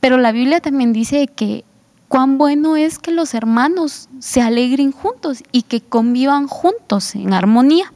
Pero 0.00 0.18
la 0.18 0.32
Biblia 0.32 0.60
también 0.60 0.92
dice 0.92 1.28
que 1.28 1.64
cuán 2.08 2.36
bueno 2.36 2.76
es 2.76 2.98
que 2.98 3.10
los 3.10 3.32
hermanos 3.32 4.10
se 4.18 4.42
alegren 4.42 4.92
juntos 4.92 5.42
y 5.50 5.62
que 5.62 5.80
convivan 5.80 6.48
juntos 6.48 7.14
en 7.14 7.32
armonía. 7.32 7.90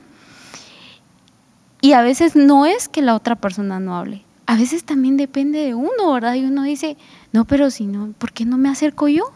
Y 1.83 1.92
a 1.92 2.01
veces 2.01 2.35
no 2.35 2.64
es 2.64 2.88
que 2.88 3.03
la 3.03 3.14
otra 3.14 3.37
persona 3.37 3.79
no 3.79 3.95
hable, 3.95 4.25
a 4.47 4.57
veces 4.57 4.85
también 4.85 5.16
depende 5.16 5.59
de 5.59 5.75
uno, 5.75 6.12
¿verdad? 6.12 6.35
Y 6.35 6.45
uno 6.45 6.62
dice, 6.62 6.97
no, 7.37 7.44
pero 7.44 7.70
si 7.70 7.87
no, 7.87 8.14
¿por 8.16 8.33
qué 8.33 8.46
no 8.46 8.57
me 8.57 8.70
acerco 8.70 9.09
yo? 9.09 9.31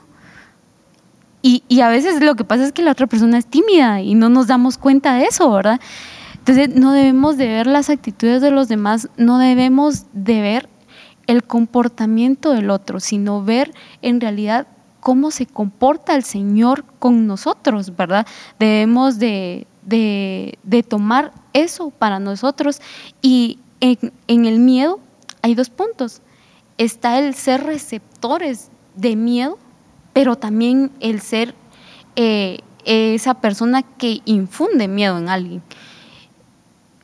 Y, 1.43 1.81
a 1.83 1.91
veces 1.91 2.23
lo 2.23 2.35
que 2.35 2.45
pasa 2.45 2.65
es 2.65 2.73
que 2.73 2.83
la 2.83 2.93
otra 2.93 3.07
persona 3.07 3.37
es 3.37 3.45
tímida 3.45 4.01
y 4.01 4.15
no 4.15 4.31
nos 4.31 4.47
damos 4.47 4.79
cuenta 4.79 5.13
de 5.17 5.25
eso, 5.25 5.51
¿verdad? 5.53 5.79
Entonces 6.39 6.75
no 6.75 6.93
debemos 6.93 7.37
de 7.37 7.47
ver 7.47 7.67
las 7.67 7.91
actitudes 7.91 8.41
de 8.41 8.51
los 8.51 8.69
demás, 8.69 9.11
no 9.19 9.37
debemos 9.37 10.07
de 10.15 10.41
ver 10.41 10.69
el 11.27 11.45
comportamiento 11.45 12.53
del 12.53 12.71
otro, 12.71 13.01
sino 13.01 13.45
ver 13.45 13.75
en 14.01 14.19
realidad 14.19 14.67
cómo 15.01 15.31
se 15.31 15.45
comporta 15.45 16.15
el 16.15 16.25
Señor 16.25 16.87
con 16.99 17.27
nosotros, 17.27 17.95
¿verdad? 17.97 18.27
Debemos 18.59 19.19
de, 19.19 19.67
tomar 20.89 21.33
eso 21.53 21.91
para 21.91 22.19
nosotros 22.19 22.81
y 23.21 23.59
en, 23.81 23.99
en 24.27 24.47
el 24.47 24.59
miedo 24.59 25.01
hay 25.43 25.55
dos 25.55 25.69
puntos. 25.69 26.23
Está 26.81 27.19
el 27.19 27.35
ser 27.35 27.62
receptores 27.64 28.71
de 28.97 29.14
miedo 29.14 29.59
pero 30.12 30.37
también 30.37 30.90
el 31.01 31.21
ser 31.21 31.55
eh, 32.16 32.59
esa 32.85 33.35
persona 33.35 33.83
que 33.83 34.21
infunde 34.25 34.88
miedo 34.88 35.19
en 35.19 35.29
alguien. 35.29 35.62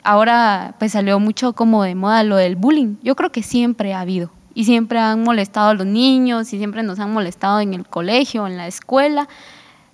Ahora 0.03 0.75
pues 0.79 0.93
salió 0.93 1.19
mucho 1.19 1.53
como 1.53 1.83
de 1.83 1.95
moda 1.95 2.23
lo 2.23 2.37
del 2.37 2.57
bullying. 2.57 2.97
Yo 3.03 3.17
creo 3.17 3.33
que 3.33 3.43
siempre 3.43 3.95
ha 3.95 4.01
habido 4.01 4.31
y 4.55 4.65
siempre 4.65 4.99
han 4.99 5.23
molestado 5.23 5.71
a 5.71 5.75
los 5.75 5.87
niños 5.87 6.53
y 6.53 6.59
siempre 6.59 6.83
nos 6.83 6.99
han 6.99 7.13
molestado 7.13 7.61
en 7.61 7.75
el 7.75 7.87
colegio, 7.87 8.47
en 8.47 8.57
la 8.57 8.67
escuela, 8.67 9.29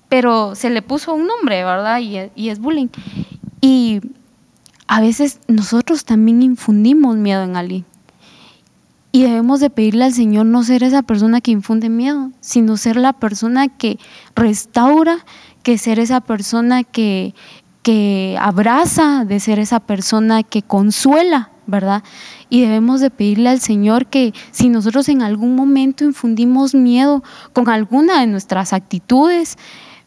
pero 0.08 0.54
se 0.54 0.70
le 0.70 0.82
puso 0.82 1.14
un 1.14 1.26
nombre, 1.26 1.64
¿verdad? 1.64 1.98
Y, 2.00 2.30
y 2.34 2.50
es 2.50 2.58
bullying. 2.58 2.88
Y 3.60 4.00
a 4.86 5.00
veces 5.00 5.40
nosotros 5.48 6.04
también 6.04 6.42
infundimos 6.42 7.16
miedo 7.16 7.42
en 7.42 7.56
alguien. 7.56 7.91
Y 9.14 9.24
debemos 9.24 9.60
de 9.60 9.68
pedirle 9.68 10.04
al 10.04 10.14
Señor 10.14 10.46
no 10.46 10.62
ser 10.64 10.82
esa 10.82 11.02
persona 11.02 11.42
que 11.42 11.50
infunde 11.50 11.90
miedo, 11.90 12.30
sino 12.40 12.78
ser 12.78 12.96
la 12.96 13.12
persona 13.12 13.68
que 13.68 13.98
restaura, 14.34 15.18
que 15.62 15.76
ser 15.76 15.98
esa 15.98 16.22
persona 16.22 16.82
que, 16.82 17.34
que 17.82 18.38
abraza, 18.40 19.26
de 19.26 19.38
ser 19.38 19.58
esa 19.58 19.80
persona 19.80 20.42
que 20.42 20.62
consuela, 20.62 21.50
¿verdad? 21.66 22.02
Y 22.48 22.62
debemos 22.62 23.02
de 23.02 23.10
pedirle 23.10 23.50
al 23.50 23.60
Señor 23.60 24.06
que 24.06 24.32
si 24.50 24.70
nosotros 24.70 25.10
en 25.10 25.20
algún 25.20 25.56
momento 25.56 26.04
infundimos 26.04 26.74
miedo 26.74 27.22
con 27.52 27.68
alguna 27.68 28.20
de 28.20 28.28
nuestras 28.28 28.72
actitudes, 28.72 29.58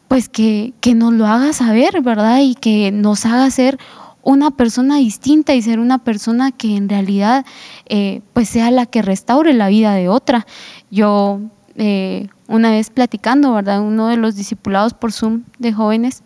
pues 0.08 0.28
que, 0.28 0.74
que 0.80 0.96
nos 0.96 1.12
lo 1.12 1.26
haga 1.26 1.52
saber, 1.52 2.02
¿verdad? 2.02 2.40
Y 2.40 2.56
que 2.56 2.90
nos 2.90 3.24
haga 3.24 3.50
ser 3.50 3.78
una 4.26 4.50
persona 4.50 4.96
distinta 4.96 5.54
y 5.54 5.62
ser 5.62 5.78
una 5.78 5.98
persona 5.98 6.50
que 6.50 6.76
en 6.76 6.88
realidad 6.88 7.46
eh, 7.86 8.22
pues 8.32 8.48
sea 8.48 8.72
la 8.72 8.84
que 8.84 9.00
restaure 9.00 9.54
la 9.54 9.68
vida 9.68 9.94
de 9.94 10.08
otra. 10.08 10.48
Yo 10.90 11.40
eh, 11.76 12.26
una 12.48 12.72
vez 12.72 12.90
platicando, 12.90 13.52
¿verdad? 13.52 13.80
Uno 13.82 14.08
de 14.08 14.16
los 14.16 14.34
discipulados 14.34 14.94
por 14.94 15.12
Zoom 15.12 15.44
de 15.60 15.72
jóvenes, 15.72 16.24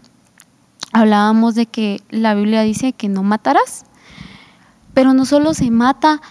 hablábamos 0.92 1.54
de 1.54 1.66
que 1.66 2.00
la 2.08 2.34
Biblia 2.34 2.62
dice 2.62 2.94
que 2.94 3.10
no 3.10 3.22
matarás, 3.22 3.84
pero 4.94 5.12
no 5.12 5.26
solo 5.26 5.52
se 5.52 5.70
mata 5.70 6.22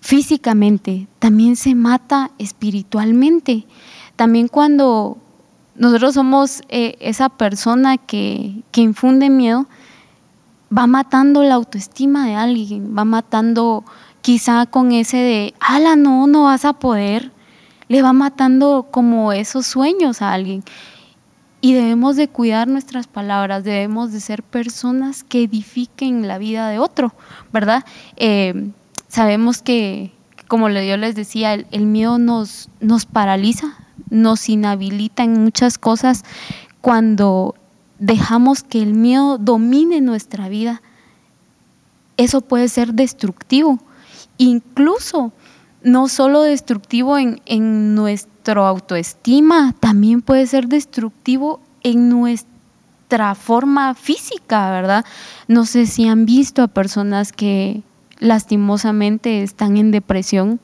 físicamente, 0.00 1.06
también 1.20 1.54
se 1.54 1.76
mata 1.76 2.32
espiritualmente. 2.38 3.64
También 4.16 4.48
cuando 4.48 5.18
nosotros 5.76 6.14
somos 6.14 6.62
eh, 6.68 6.96
esa 6.98 7.28
persona 7.28 7.96
que, 7.96 8.64
que 8.72 8.80
infunde 8.80 9.30
miedo, 9.30 9.68
va 10.76 10.86
matando 10.86 11.42
la 11.42 11.54
autoestima 11.54 12.26
de 12.26 12.34
alguien, 12.34 12.96
va 12.96 13.04
matando 13.04 13.84
quizá 14.22 14.66
con 14.66 14.92
ese 14.92 15.16
de, 15.16 15.54
ala, 15.60 15.96
no, 15.96 16.26
no 16.26 16.44
vas 16.44 16.64
a 16.64 16.72
poder, 16.72 17.30
le 17.88 18.02
va 18.02 18.12
matando 18.12 18.88
como 18.90 19.32
esos 19.32 19.66
sueños 19.66 20.22
a 20.22 20.32
alguien. 20.32 20.62
Y 21.60 21.74
debemos 21.74 22.16
de 22.16 22.28
cuidar 22.28 22.66
nuestras 22.66 23.06
palabras, 23.06 23.62
debemos 23.62 24.12
de 24.12 24.20
ser 24.20 24.42
personas 24.42 25.22
que 25.22 25.44
edifiquen 25.44 26.26
la 26.26 26.38
vida 26.38 26.68
de 26.68 26.78
otro, 26.78 27.14
¿verdad? 27.52 27.84
Eh, 28.16 28.70
sabemos 29.08 29.62
que, 29.62 30.12
como 30.48 30.68
yo 30.70 30.96
les 30.96 31.14
decía, 31.14 31.54
el, 31.54 31.66
el 31.70 31.86
miedo 31.86 32.18
nos, 32.18 32.68
nos 32.80 33.06
paraliza, 33.06 33.76
nos 34.10 34.48
inhabilita 34.48 35.22
en 35.22 35.42
muchas 35.44 35.78
cosas 35.78 36.24
cuando 36.80 37.54
dejamos 38.02 38.64
que 38.64 38.82
el 38.82 38.94
miedo 38.94 39.38
domine 39.38 40.00
nuestra 40.00 40.48
vida, 40.48 40.82
eso 42.16 42.40
puede 42.40 42.68
ser 42.68 42.94
destructivo. 42.94 43.78
Incluso 44.38 45.32
no 45.84 46.08
solo 46.08 46.42
destructivo 46.42 47.16
en, 47.16 47.40
en 47.46 47.94
nuestra 47.94 48.66
autoestima, 48.66 49.74
también 49.78 50.20
puede 50.20 50.48
ser 50.48 50.66
destructivo 50.66 51.60
en 51.84 52.08
nuestra 52.08 53.36
forma 53.36 53.94
física, 53.94 54.70
¿verdad? 54.72 55.04
No 55.46 55.64
sé 55.64 55.86
si 55.86 56.08
han 56.08 56.26
visto 56.26 56.62
a 56.62 56.68
personas 56.68 57.30
que 57.32 57.82
lastimosamente 58.18 59.44
están 59.44 59.76
en 59.76 59.92
depresión. 59.92 60.58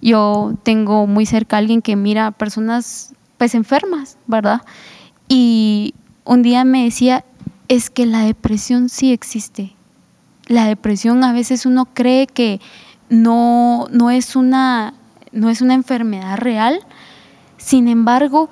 Yo 0.00 0.54
tengo 0.64 1.06
muy 1.06 1.24
cerca 1.24 1.54
a 1.54 1.60
alguien 1.60 1.82
que 1.82 1.94
mira 1.94 2.26
a 2.26 2.30
personas 2.32 3.14
pues 3.36 3.54
enfermas, 3.54 4.18
¿verdad? 4.26 4.62
Y 5.28 5.94
un 6.28 6.42
día 6.42 6.62
me 6.64 6.84
decía, 6.84 7.24
es 7.68 7.88
que 7.88 8.04
la 8.04 8.20
depresión 8.20 8.90
sí 8.90 9.12
existe. 9.12 9.74
La 10.46 10.66
depresión 10.66 11.24
a 11.24 11.32
veces 11.32 11.64
uno 11.64 11.86
cree 11.86 12.26
que 12.26 12.60
no, 13.08 13.86
no, 13.90 14.10
es, 14.10 14.36
una, 14.36 14.92
no 15.32 15.48
es 15.48 15.62
una 15.62 15.72
enfermedad 15.72 16.36
real. 16.36 16.80
Sin 17.56 17.88
embargo, 17.88 18.50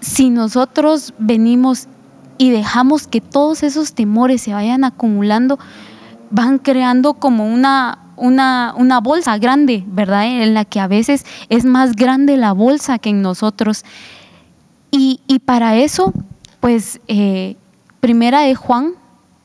si 0.00 0.30
nosotros 0.30 1.14
venimos 1.20 1.86
y 2.36 2.50
dejamos 2.50 3.06
que 3.06 3.20
todos 3.20 3.62
esos 3.62 3.92
temores 3.92 4.42
se 4.42 4.52
vayan 4.52 4.82
acumulando, 4.82 5.56
van 6.30 6.58
creando 6.58 7.14
como 7.14 7.46
una, 7.46 8.06
una, 8.16 8.74
una, 8.76 9.00
bolsa 9.00 9.38
grande, 9.38 9.84
¿verdad? 9.86 10.26
En 10.26 10.52
la 10.52 10.64
que 10.64 10.80
a 10.80 10.88
veces 10.88 11.24
es 11.48 11.64
más 11.64 11.94
grande 11.94 12.36
la 12.36 12.50
bolsa 12.50 12.98
que 12.98 13.10
en 13.10 13.22
nosotros. 13.22 13.84
Y, 14.90 15.20
para 15.44 15.76
eso, 15.76 16.12
pues, 16.68 17.00
eh, 17.08 17.56
primera 18.00 18.42
de 18.42 18.54
Juan 18.54 18.92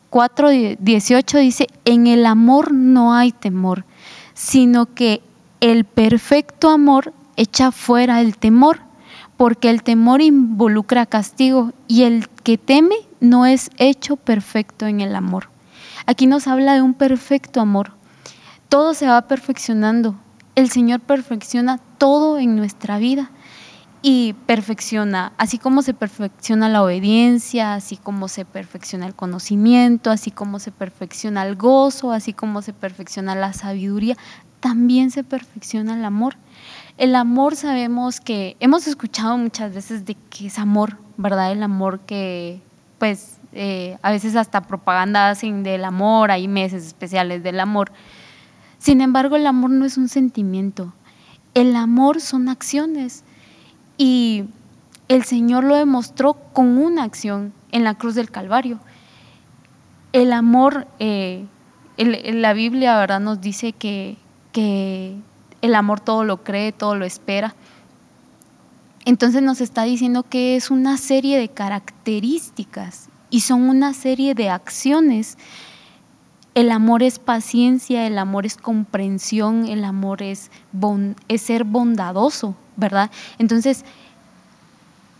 4, 0.09 0.49
18 0.77 1.37
dice, 1.37 1.67
en 1.85 2.05
el 2.05 2.25
amor 2.25 2.73
no 2.73 3.13
hay 3.13 3.31
temor, 3.31 3.85
sino 4.33 4.93
que 4.93 5.21
el 5.61 5.85
perfecto 5.85 6.69
amor 6.69 7.13
echa 7.37 7.71
fuera 7.71 8.19
el 8.19 8.35
temor, 8.37 8.81
porque 9.37 9.69
el 9.69 9.83
temor 9.83 10.21
involucra 10.21 11.05
castigo 11.05 11.71
y 11.87 12.03
el 12.03 12.27
que 12.27 12.57
teme 12.57 12.97
no 13.21 13.45
es 13.45 13.69
hecho 13.77 14.17
perfecto 14.17 14.85
en 14.85 14.99
el 14.99 15.15
amor. 15.15 15.47
Aquí 16.05 16.27
nos 16.27 16.45
habla 16.45 16.73
de 16.73 16.81
un 16.81 16.93
perfecto 16.93 17.61
amor. 17.61 17.93
Todo 18.67 18.93
se 18.93 19.07
va 19.07 19.29
perfeccionando. 19.29 20.15
El 20.55 20.69
Señor 20.69 20.99
perfecciona 20.99 21.79
todo 21.97 22.37
en 22.37 22.57
nuestra 22.57 22.97
vida 22.97 23.31
y 24.05 24.33
perfecciona, 24.33 25.31
así 25.37 25.57
como 25.57 25.81
se 25.81 25.93
perfecciona 25.93 26.67
la 26.67 26.83
obediencia, 26.83 27.73
así 27.73 27.95
como 27.95 28.27
se 28.27 28.43
perfecciona 28.43 29.07
el 29.07 29.15
conocimiento, 29.15 30.11
así 30.11 30.29
como 30.29 30.59
se 30.59 30.73
perfecciona 30.73 31.47
el 31.47 31.55
gozo, 31.55 32.11
así 32.11 32.33
como 32.33 32.61
se 32.61 32.73
perfecciona 32.73 33.33
la 33.33 33.53
sabiduría, 33.53 34.17
también 34.59 35.09
se 35.09 35.23
perfecciona 35.23 35.95
el 35.95 36.03
amor. 36.03 36.35
El 36.97 37.15
amor 37.15 37.55
sabemos 37.55 38.19
que 38.19 38.57
hemos 38.59 38.87
escuchado 38.87 39.37
muchas 39.37 39.73
veces 39.73 40.03
de 40.03 40.15
que 40.29 40.47
es 40.47 40.59
amor, 40.59 40.97
¿verdad? 41.15 41.53
El 41.53 41.63
amor 41.63 42.01
que 42.01 42.61
pues 42.99 43.37
eh, 43.53 43.97
a 44.01 44.11
veces 44.11 44.35
hasta 44.35 44.67
propaganda 44.67 45.29
hacen 45.29 45.63
del 45.63 45.85
amor, 45.85 46.29
hay 46.29 46.49
meses 46.49 46.85
especiales 46.85 47.41
del 47.41 47.61
amor. 47.61 47.93
Sin 48.79 48.99
embargo, 48.99 49.37
el 49.37 49.47
amor 49.47 49.69
no 49.69 49.85
es 49.85 49.97
un 49.97 50.09
sentimiento, 50.09 50.93
el 51.53 51.77
amor 51.77 52.19
son 52.19 52.49
acciones 52.49 53.23
y 53.97 54.45
el 55.07 55.23
Señor 55.23 55.63
lo 55.63 55.75
demostró 55.75 56.33
con 56.53 56.77
una 56.77 57.03
acción 57.03 57.53
en 57.71 57.83
la 57.83 57.95
cruz 57.95 58.15
del 58.15 58.31
Calvario. 58.31 58.79
El 60.11 60.31
amor, 60.33 60.87
eh, 60.99 61.45
la 61.97 62.53
Biblia 62.53 62.97
¿verdad? 62.97 63.19
nos 63.19 63.41
dice 63.41 63.73
que 63.73 64.17
el 65.63 65.75
amor 65.75 66.01
todo 66.01 66.23
lo 66.23 66.43
cree, 66.43 66.71
todo 66.71 66.95
lo 66.95 67.05
espera. 67.05 67.55
Entonces 69.05 69.41
nos 69.41 69.61
está 69.61 69.83
diciendo 69.83 70.23
que 70.23 70.55
es 70.55 70.71
una 70.71 70.97
serie 70.97 71.37
de 71.37 71.49
características 71.49 73.09
y 73.29 73.41
son 73.41 73.63
una 73.69 73.93
serie 73.93 74.35
de 74.35 74.49
acciones. 74.49 75.37
El 76.55 76.71
amor 76.71 77.01
es 77.01 77.17
paciencia, 77.17 78.05
el 78.05 78.17
amor 78.17 78.45
es 78.45 78.57
comprensión, 78.57 79.65
el 79.65 79.83
amor 79.83 80.21
es, 80.21 80.51
ser 81.37 81.63
bondadoso, 81.63 82.55
¿verdad? 82.75 83.09
Entonces, 83.39 83.83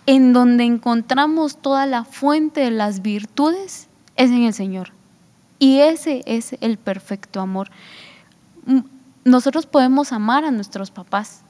en 0.06 0.34
donde 0.34 0.64
encontramos 0.64 1.58
toda 1.58 1.86
la 1.86 2.04
fuente 2.04 2.62
de 2.62 2.72
las 2.72 3.02
virtudes 3.02 3.88
es 4.16 4.30
en 4.30 4.44
el 4.44 4.54
Señor. 4.54 4.92
Y 5.58 5.80
ese 5.80 6.24
es 6.26 6.56
el 6.62 6.78
perfecto 6.78 7.40
amor. 7.40 7.72
Nosotros 9.24 9.66
podemos 9.66 10.12
amar 10.12 10.44
a 10.44 10.52
nuestros 10.52 10.92
papás, 10.92 11.42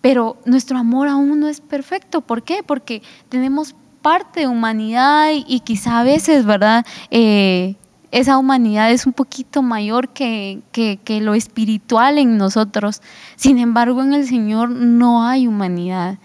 pero 0.00 0.36
nuestro 0.44 0.76
amor 0.76 1.08
aún 1.08 1.40
no 1.40 1.48
es 1.48 1.60
perfecto. 1.60 2.20
¿Por 2.20 2.42
qué? 2.42 2.62
Porque 2.62 3.02
tenemos 3.28 3.74
parte 4.02 4.40
de 4.40 4.46
humanidad 4.48 5.30
y, 5.32 5.60
quizá 5.60 6.00
a 6.00 6.04
veces, 6.04 6.44
¿verdad? 6.44 6.84
Eh, 7.10 7.76
esa 8.12 8.38
humanidad 8.38 8.90
es 8.90 9.06
un 9.06 9.12
poquito 9.12 9.62
mayor 9.62 10.08
que, 10.08 10.60
que, 10.72 11.20
lo 11.20 11.34
espiritual 11.34 12.18
en 12.18 12.38
nosotros. 12.38 13.02
Sin 13.36 13.58
embargo, 13.58 14.02
en 14.02 14.14
el 14.14 14.26
Señor 14.26 14.70
no 14.70 15.24
hay 15.24 15.46
humanidad. 15.46 16.18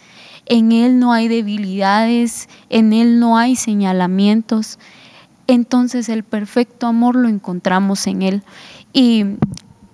En 0.48 0.71
Él 0.71 1.00
no 1.00 1.13
hay 1.13 1.28
debilidades, 1.28 2.50
en 2.69 2.93
Él 2.93 3.19
no 3.19 3.38
hay 3.38 3.56
señalamientos. 3.56 4.80
Entonces 5.48 6.10
el 6.10 6.24
perfecto 6.24 6.88
amor 6.88 7.15
lo 7.15 7.28
encontramos 7.28 8.08
en 8.08 8.21
Él. 8.24 8.43
Y 8.91 9.26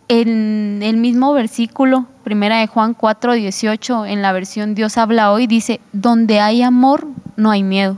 en 0.07 0.81
el 0.83 0.97
mismo 0.97 1.33
versículo, 1.33 2.05
primera 2.23 2.59
de 2.59 2.67
Juan 2.67 2.93
4, 2.93 3.33
18, 3.33 4.05
en 4.05 4.21
la 4.21 4.31
versión 4.31 4.75
Dios 4.75 4.97
habla 4.97 5.31
hoy, 5.31 5.47
dice, 5.47 5.81
donde 5.91 6.39
hay 6.39 6.61
amor, 6.61 7.07
no 7.35 7.51
hay 7.51 7.63
miedo. 7.63 7.97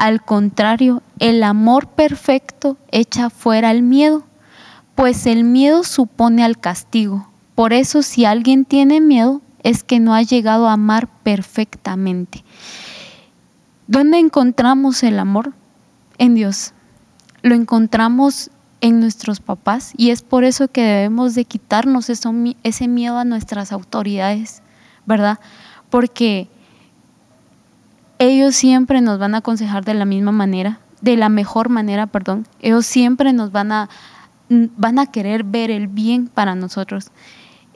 Al 0.00 0.24
contrario, 0.24 1.02
el 1.18 1.42
amor 1.42 1.88
perfecto 1.88 2.78
echa 2.90 3.28
fuera 3.28 3.70
el 3.70 3.82
miedo, 3.82 4.24
pues 4.94 5.26
el 5.26 5.44
miedo 5.44 5.84
supone 5.84 6.42
al 6.42 6.58
castigo. 6.58 7.28
Por 7.54 7.74
eso 7.74 8.00
si 8.00 8.24
alguien 8.24 8.64
tiene 8.64 9.02
miedo, 9.02 9.42
es 9.62 9.84
que 9.84 10.00
no 10.00 10.14
ha 10.14 10.22
llegado 10.22 10.68
a 10.68 10.72
amar 10.72 11.10
perfectamente. 11.22 12.42
¿Dónde 13.88 14.18
encontramos 14.18 15.02
el 15.02 15.18
amor? 15.18 15.52
En 16.16 16.34
Dios. 16.34 16.72
Lo 17.42 17.54
encontramos 17.54 18.50
en 18.80 19.00
nuestros 19.00 19.40
papás 19.40 19.92
y 19.98 20.12
es 20.12 20.22
por 20.22 20.44
eso 20.44 20.68
que 20.68 20.80
debemos 20.80 21.34
de 21.34 21.44
quitarnos 21.44 22.08
ese 22.08 22.88
miedo 22.88 23.18
a 23.18 23.26
nuestras 23.26 23.70
autoridades, 23.70 24.62
¿verdad? 25.04 25.40
Porque 25.90 26.48
ellos 28.20 28.54
siempre 28.54 29.00
nos 29.00 29.18
van 29.18 29.34
a 29.34 29.38
aconsejar 29.38 29.82
de 29.82 29.94
la 29.94 30.04
misma 30.04 30.30
manera, 30.30 30.78
de 31.00 31.16
la 31.16 31.30
mejor 31.30 31.70
manera, 31.70 32.06
perdón. 32.06 32.46
Ellos 32.60 32.84
siempre 32.84 33.32
nos 33.32 33.50
van 33.50 33.72
a, 33.72 33.88
van 34.48 34.98
a 34.98 35.06
querer 35.06 35.42
ver 35.42 35.70
el 35.70 35.88
bien 35.88 36.28
para 36.28 36.54
nosotros. 36.54 37.12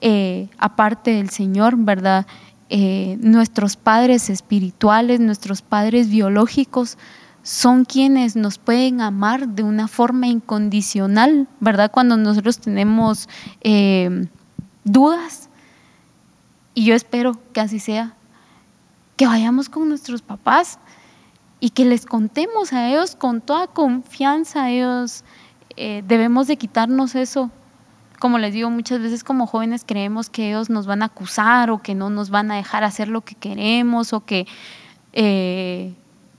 Eh, 0.02 0.50
aparte 0.58 1.12
del 1.12 1.30
Señor, 1.30 1.76
¿verdad? 1.78 2.26
Eh, 2.68 3.16
nuestros 3.20 3.76
padres 3.76 4.28
espirituales, 4.28 5.18
nuestros 5.18 5.62
padres 5.62 6.10
biológicos, 6.10 6.98
son 7.42 7.86
quienes 7.86 8.36
nos 8.36 8.58
pueden 8.58 9.00
amar 9.00 9.48
de 9.48 9.62
una 9.62 9.88
forma 9.88 10.26
incondicional, 10.26 11.48
¿verdad? 11.60 11.90
Cuando 11.90 12.18
nosotros 12.18 12.58
tenemos 12.58 13.30
eh, 13.62 14.26
dudas, 14.84 15.48
y 16.74 16.84
yo 16.84 16.94
espero 16.94 17.40
que 17.54 17.60
así 17.60 17.78
sea, 17.78 18.14
que 19.16 19.26
vayamos 19.26 19.68
con 19.68 19.88
nuestros 19.88 20.22
papás 20.22 20.78
y 21.60 21.70
que 21.70 21.84
les 21.84 22.06
contemos 22.06 22.72
a 22.72 22.88
ellos 22.88 23.16
con 23.16 23.40
toda 23.40 23.66
confianza, 23.68 24.70
ellos 24.70 25.24
eh, 25.76 26.02
debemos 26.06 26.46
de 26.46 26.56
quitarnos 26.56 27.14
eso. 27.14 27.50
Como 28.18 28.38
les 28.38 28.54
digo, 28.54 28.70
muchas 28.70 29.00
veces 29.00 29.24
como 29.24 29.46
jóvenes 29.46 29.84
creemos 29.86 30.30
que 30.30 30.48
ellos 30.48 30.70
nos 30.70 30.86
van 30.86 31.02
a 31.02 31.06
acusar 31.06 31.70
o 31.70 31.82
que 31.82 31.94
no 31.94 32.10
nos 32.10 32.30
van 32.30 32.50
a 32.50 32.56
dejar 32.56 32.84
hacer 32.84 33.08
lo 33.08 33.22
que 33.22 33.34
queremos 33.34 34.12
o 34.12 34.24
que 34.24 34.46
eh, 35.12 35.94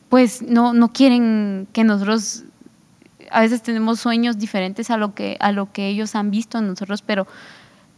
pues 0.09 0.41
no, 0.41 0.73
no 0.73 0.91
quieren 0.91 1.67
que 1.73 1.83
nosotros, 1.83 2.43
a 3.31 3.41
veces 3.41 3.61
tenemos 3.61 3.99
sueños 3.99 4.37
diferentes 4.37 4.89
a 4.89 4.97
lo 4.97 5.13
que, 5.13 5.37
a 5.39 5.51
lo 5.51 5.71
que 5.71 5.87
ellos 5.87 6.15
han 6.15 6.31
visto 6.31 6.57
en 6.57 6.67
nosotros, 6.67 7.01
pero 7.01 7.27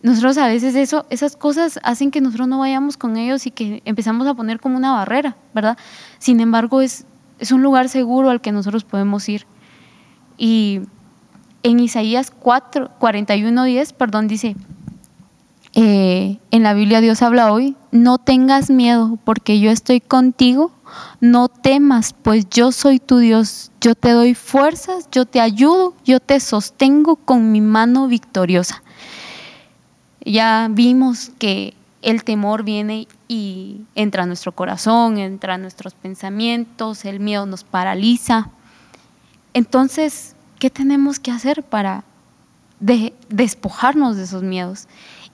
nosotros 0.04 0.38
a 0.38 0.48
veces 0.48 0.76
eso, 0.76 1.06
esas 1.10 1.36
cosas 1.36 1.80
hacen 1.84 2.12
que 2.12 2.22
nosotros 2.22 2.48
no 2.48 2.60
vayamos 2.60 2.98
con 2.98 3.18
ellos 3.18 3.48
y 3.48 3.52
que 3.52 3.82
empezamos 3.86 4.28
a 4.28 4.34
poner 4.34 4.60
como 4.60 4.78
una 4.78 4.94
barrera, 4.94 5.36
¿verdad? 5.54 5.78
Sin 6.20 6.40
embargo, 6.40 6.82
es, 6.82 7.06
es 7.40 7.52
un 7.52 7.64
lugar 7.64 7.90
seguro 7.90 8.30
al 8.30 8.42
que 8.42 8.52
nosotros 8.52 8.84
podemos 8.84 9.28
ir. 9.28 9.46
Y 10.38 10.82
en 11.64 11.80
Isaías 11.80 12.32
4, 12.32 12.92
41, 13.00 13.64
10, 13.64 13.94
perdón, 13.94 14.28
dice, 14.28 14.56
eh, 15.74 16.40
en 16.52 16.64
la 16.64 16.74
Biblia 16.74 17.02
Dios 17.02 17.22
habla 17.22 17.52
hoy, 17.52 17.76
no 17.92 18.18
tengas 18.18 18.70
miedo 18.70 19.18
porque 19.24 19.60
yo 19.60 19.70
estoy 19.70 20.00
contigo, 20.00 20.72
no 21.20 21.50
temas 21.50 22.14
pues 22.14 22.50
yo 22.50 22.72
soy 22.72 23.00
tu 23.00 23.18
Dios, 23.18 23.72
yo 23.82 23.94
te 23.94 24.12
doy 24.12 24.34
fuerzas, 24.34 25.08
yo 25.12 25.26
te 25.26 25.40
ayudo, 25.40 25.94
yo 26.06 26.20
te 26.20 26.40
sostengo 26.40 27.16
con 27.16 27.52
mi 27.52 27.62
mano 27.62 28.08
victoriosa. 28.08 28.82
Ya 30.30 30.68
vimos 30.70 31.32
que 31.40 31.74
el 32.02 32.26
temor 32.26 32.64
viene 32.64 33.08
y 33.30 33.82
entra 33.96 34.24
a 34.24 34.26
nuestro 34.26 34.52
corazón, 34.52 35.18
entra 35.18 35.54
a 35.54 35.58
nuestros 35.58 35.94
pensamientos, 35.94 37.06
el 37.06 37.22
miedo 37.22 37.46
nos 37.46 37.64
paraliza. 37.64 38.50
Entonces, 39.54 40.36
¿qué 40.60 40.70
tenemos 40.70 41.22
que 41.22 41.32
hacer 41.32 41.64
para 41.64 42.04
despojarnos 43.30 44.18
de 44.18 44.24
esos 44.24 44.44
miedos? 44.44 44.90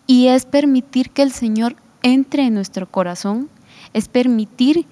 Y 0.06 0.28
es 0.28 0.46
permitir 0.46 1.10
que 1.10 1.24
el 1.24 1.32
Señor 1.32 1.76
entre 2.04 2.44
en 2.46 2.54
nuestro 2.54 2.88
corazón, 2.88 3.50
es 3.94 4.08
permitir 4.08 4.86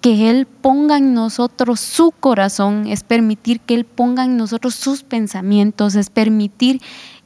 que 0.00 0.30
Él 0.30 0.46
ponga 0.46 0.98
en 0.98 1.14
nosotros 1.14 1.80
su 1.80 2.12
corazón, 2.12 2.86
es 2.86 3.02
permitir 3.02 3.58
que 3.58 3.74
Él 3.74 3.84
ponga 3.84 4.24
en 4.24 4.36
nosotros 4.36 4.76
sus 4.76 5.02
pensamientos, 5.02 5.96
es 5.96 6.10
permitir 6.10 6.80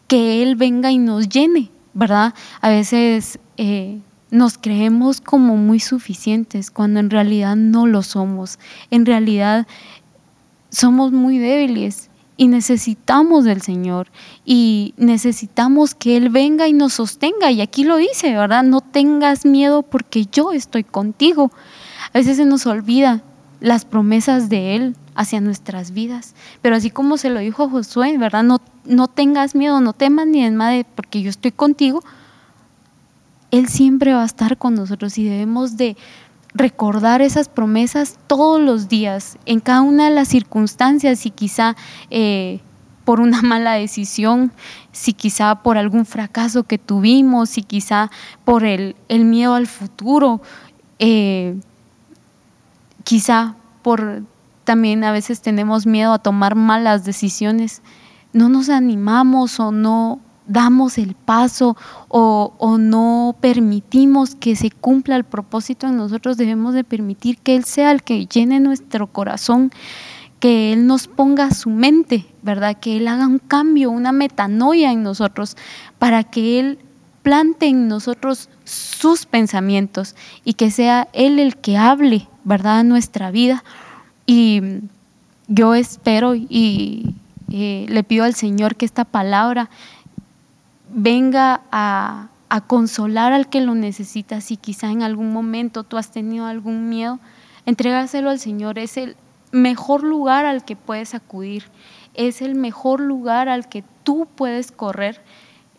que 0.06 0.42
Él 0.42 0.56
venga 0.56 0.90
y 0.90 0.96
nos 0.98 1.28
llene, 1.28 1.70
¿verdad? 1.94 2.34
A 2.60 2.68
veces 2.68 3.38
eh, 3.56 4.00
nos 4.30 4.58
creemos 4.58 5.20
como 5.20 5.56
muy 5.56 5.80
suficientes 5.80 6.70
cuando 6.70 7.00
en 7.00 7.10
realidad 7.10 7.56
no 7.56 7.86
lo 7.86 8.02
somos. 8.02 8.58
En 8.90 9.06
realidad 9.06 9.66
somos 10.70 11.12
muy 11.12 11.38
débiles 11.38 12.08
y 12.36 12.48
necesitamos 12.48 13.44
del 13.44 13.60
Señor 13.60 14.08
y 14.44 14.94
necesitamos 14.96 15.94
que 15.94 16.16
Él 16.16 16.30
venga 16.30 16.66
y 16.66 16.72
nos 16.72 16.94
sostenga. 16.94 17.50
Y 17.50 17.60
aquí 17.60 17.84
lo 17.84 17.96
dice, 17.96 18.34
¿verdad? 18.34 18.62
No 18.62 18.80
tengas 18.80 19.44
miedo 19.44 19.82
porque 19.82 20.26
yo 20.32 20.52
estoy 20.52 20.82
contigo. 20.82 21.52
A 22.12 22.18
veces 22.18 22.38
se 22.38 22.46
nos 22.46 22.66
olvida 22.66 23.22
las 23.62 23.84
promesas 23.84 24.48
de 24.48 24.74
Él 24.74 24.96
hacia 25.14 25.40
nuestras 25.40 25.92
vidas. 25.92 26.34
Pero 26.60 26.76
así 26.76 26.90
como 26.90 27.16
se 27.16 27.30
lo 27.30 27.38
dijo 27.38 27.70
Josué, 27.70 28.18
¿verdad? 28.18 28.42
No, 28.42 28.60
no 28.84 29.06
tengas 29.06 29.54
miedo, 29.54 29.80
no 29.80 29.92
temas 29.92 30.26
ni 30.26 30.42
desmadre 30.42 30.84
porque 30.96 31.22
yo 31.22 31.30
estoy 31.30 31.52
contigo. 31.52 32.02
Él 33.52 33.68
siempre 33.68 34.14
va 34.14 34.22
a 34.22 34.26
estar 34.26 34.58
con 34.58 34.74
nosotros 34.74 35.16
y 35.16 35.24
debemos 35.24 35.76
de 35.76 35.96
recordar 36.54 37.22
esas 37.22 37.48
promesas 37.48 38.18
todos 38.26 38.60
los 38.60 38.88
días, 38.88 39.38
en 39.46 39.60
cada 39.60 39.82
una 39.82 40.06
de 40.06 40.14
las 40.14 40.28
circunstancias 40.28 41.24
y 41.24 41.30
quizá 41.30 41.76
eh, 42.10 42.60
por 43.04 43.20
una 43.20 43.42
mala 43.42 43.74
decisión, 43.74 44.52
si 44.90 45.12
quizá 45.12 45.62
por 45.62 45.78
algún 45.78 46.04
fracaso 46.04 46.64
que 46.64 46.78
tuvimos, 46.78 47.50
si 47.50 47.62
quizá 47.62 48.10
por 48.44 48.64
el, 48.64 48.96
el 49.08 49.24
miedo 49.24 49.54
al 49.54 49.68
futuro. 49.68 50.42
Eh, 50.98 51.56
quizá 53.04 53.56
por 53.82 54.22
también 54.64 55.04
a 55.04 55.12
veces 55.12 55.40
tenemos 55.40 55.86
miedo 55.86 56.12
a 56.12 56.18
tomar 56.18 56.54
malas 56.54 57.04
decisiones, 57.04 57.82
no 58.32 58.48
nos 58.48 58.68
animamos 58.68 59.60
o 59.60 59.72
no 59.72 60.20
damos 60.46 60.98
el 60.98 61.14
paso 61.14 61.76
o, 62.08 62.76
no 62.78 63.36
permitimos 63.40 64.34
que 64.34 64.56
se 64.56 64.70
cumpla 64.70 65.16
el 65.16 65.24
propósito 65.24 65.86
en 65.86 65.96
nosotros, 65.96 66.36
debemos 66.36 66.74
de 66.74 66.84
permitir 66.84 67.38
que 67.38 67.56
Él 67.56 67.64
sea 67.64 67.92
el 67.92 68.02
que 68.02 68.26
llene 68.26 68.60
nuestro 68.60 69.06
corazón, 69.06 69.70
que 70.40 70.72
Él 70.72 70.86
nos 70.86 71.06
ponga 71.06 71.52
su 71.52 71.70
mente, 71.70 72.26
¿verdad? 72.42 72.78
Que 72.80 72.96
Él 72.96 73.08
haga 73.08 73.26
un 73.26 73.38
cambio, 73.38 73.90
una 73.90 74.12
metanoia 74.12 74.92
en 74.92 75.02
nosotros, 75.02 75.56
para 75.98 76.24
que 76.24 76.58
Él 76.58 76.78
plante 77.22 77.66
en 77.66 77.86
nosotros 77.86 78.48
sus 78.64 79.26
pensamientos 79.26 80.16
y 80.44 80.54
que 80.54 80.70
sea 80.70 81.08
Él 81.12 81.38
el 81.38 81.56
que 81.56 81.76
hable, 81.76 82.28
¿verdad?, 82.44 82.84
nuestra 82.84 83.30
vida. 83.30 83.64
Y 84.26 84.62
yo 85.48 85.74
espero 85.74 86.34
y 86.34 87.14
le 87.48 88.04
pido 88.04 88.24
al 88.24 88.34
Señor 88.34 88.76
que 88.76 88.86
esta 88.86 89.04
palabra 89.04 89.68
venga 90.94 91.62
a, 91.70 92.28
a 92.48 92.60
consolar 92.60 93.32
al 93.32 93.48
que 93.48 93.60
lo 93.60 93.74
necesita. 93.74 94.40
Si 94.40 94.56
quizá 94.56 94.90
en 94.90 95.02
algún 95.02 95.32
momento 95.32 95.84
tú 95.84 95.96
has 95.96 96.10
tenido 96.10 96.46
algún 96.46 96.88
miedo, 96.88 97.18
entregárselo 97.66 98.30
al 98.30 98.38
Señor. 98.38 98.78
Es 98.78 98.96
el 98.96 99.16
mejor 99.52 100.02
lugar 100.02 100.46
al 100.46 100.64
que 100.64 100.76
puedes 100.76 101.14
acudir. 101.14 101.64
Es 102.14 102.42
el 102.42 102.54
mejor 102.54 103.00
lugar 103.00 103.48
al 103.48 103.68
que 103.68 103.84
tú 104.04 104.26
puedes 104.34 104.70
correr 104.72 105.20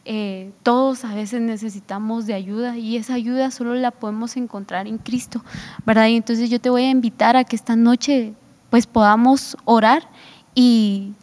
eh, 0.06 0.52
todos 0.64 1.06
a 1.06 1.16
veces 1.16 1.40
necesitamos 1.40 2.26
de 2.26 2.34
ayuda 2.34 2.78
y 2.78 2.98
esa 2.98 3.14
ayuda 3.14 3.52
solo 3.52 3.74
la 3.74 3.92
podemos 3.92 4.36
encontrar 4.36 4.86
en 4.86 4.98
Cristo, 4.98 5.44
¿verdad? 5.86 6.08
Y 6.08 6.18
entonces 6.18 6.50
yo 6.50 6.60
te 6.60 6.70
voy 6.70 6.84
a 6.84 6.90
invitar 6.90 7.38
a 7.38 7.46
que 7.46 7.56
esta 7.56 7.78
noche 7.78 8.34
pues 8.70 8.86
podamos 8.86 9.56
orar 9.64 10.10
y 10.56 11.14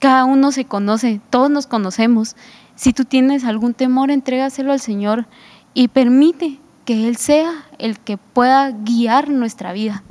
cada 0.00 0.24
uno 0.26 0.52
se 0.52 0.66
conoce, 0.66 1.20
todos 1.30 1.50
nos 1.50 1.66
conocemos. 1.66 2.36
Si 2.74 2.92
tú 2.92 3.04
tienes 3.04 3.44
algún 3.44 3.74
temor, 3.74 4.10
entrégaselo 4.10 4.72
al 4.72 4.80
Señor 4.80 5.26
y 5.72 5.88
permite 5.88 6.58
que 6.84 7.08
Él 7.08 7.16
sea 7.16 7.52
el 7.78 7.98
que 7.98 8.16
pueda 8.18 8.70
guiar 8.70 9.30
nuestra 9.30 9.72
vida. 9.72 10.02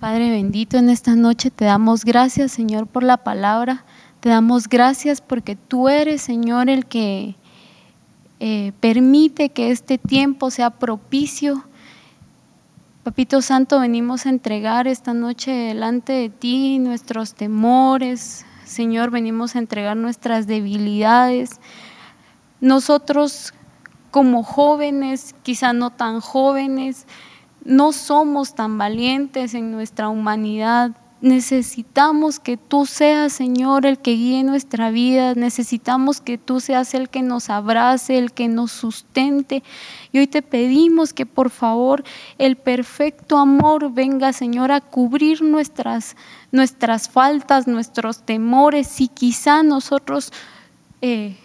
Padre 0.00 0.30
bendito, 0.30 0.78
en 0.78 0.88
esta 0.88 1.14
noche 1.14 1.50
te 1.50 1.66
damos 1.66 2.06
gracias, 2.06 2.52
Señor, 2.52 2.86
por 2.86 3.02
la 3.02 3.18
palabra. 3.18 3.84
Te 4.20 4.30
damos 4.30 4.66
gracias 4.66 5.20
porque 5.20 5.56
tú 5.56 5.90
eres, 5.90 6.22
Señor, 6.22 6.70
el 6.70 6.86
que 6.86 7.36
eh, 8.38 8.72
permite 8.80 9.50
que 9.50 9.70
este 9.70 9.98
tiempo 9.98 10.50
sea 10.50 10.70
propicio. 10.70 11.66
Papito 13.02 13.42
Santo, 13.42 13.78
venimos 13.78 14.24
a 14.24 14.30
entregar 14.30 14.88
esta 14.88 15.12
noche 15.12 15.50
delante 15.50 16.14
de 16.14 16.30
ti 16.30 16.78
nuestros 16.78 17.34
temores. 17.34 18.46
Señor, 18.64 19.10
venimos 19.10 19.54
a 19.54 19.58
entregar 19.58 19.98
nuestras 19.98 20.46
debilidades. 20.46 21.60
Nosotros 22.62 23.52
como 24.10 24.44
jóvenes, 24.44 25.34
quizá 25.42 25.74
no 25.74 25.90
tan 25.90 26.20
jóvenes, 26.20 27.06
no 27.64 27.92
somos 27.92 28.54
tan 28.54 28.78
valientes 28.78 29.54
en 29.54 29.72
nuestra 29.72 30.08
humanidad. 30.08 30.92
Necesitamos 31.20 32.40
que 32.40 32.56
tú 32.56 32.86
seas, 32.86 33.34
Señor, 33.34 33.84
el 33.84 33.98
que 33.98 34.12
guíe 34.12 34.42
nuestra 34.42 34.90
vida. 34.90 35.34
Necesitamos 35.34 36.22
que 36.22 36.38
tú 36.38 36.60
seas 36.60 36.94
el 36.94 37.10
que 37.10 37.20
nos 37.20 37.50
abrace, 37.50 38.16
el 38.16 38.32
que 38.32 38.48
nos 38.48 38.72
sustente. 38.72 39.62
Y 40.12 40.18
hoy 40.18 40.26
te 40.26 40.40
pedimos 40.40 41.12
que 41.12 41.26
por 41.26 41.50
favor 41.50 42.04
el 42.38 42.56
perfecto 42.56 43.36
amor 43.36 43.92
venga, 43.92 44.32
Señor, 44.32 44.72
a 44.72 44.80
cubrir 44.80 45.42
nuestras, 45.42 46.16
nuestras 46.52 47.10
faltas, 47.10 47.66
nuestros 47.66 48.22
temores. 48.22 49.00
Y 49.00 49.08
quizá 49.08 49.62
nosotros... 49.62 50.32
Eh, 51.02 51.36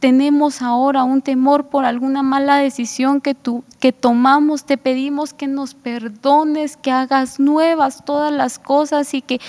tenemos 0.00 0.62
ahora 0.62 1.04
un 1.04 1.20
temor 1.20 1.68
por 1.68 1.84
alguna 1.84 2.22
mala 2.22 2.56
decisión 2.56 3.20
que, 3.20 3.34
tú, 3.34 3.62
que 3.80 3.92
tomamos, 3.92 4.64
te 4.64 4.76
pedimos 4.76 5.34
que 5.34 5.48
nos 5.48 5.74
perdones, 5.74 6.76
que 6.76 6.92
hagas 6.92 7.40
nuevas 7.40 8.04
todas 8.04 8.32
las 8.32 8.58
cosas 8.58 9.14
y 9.14 9.22
que 9.22 9.40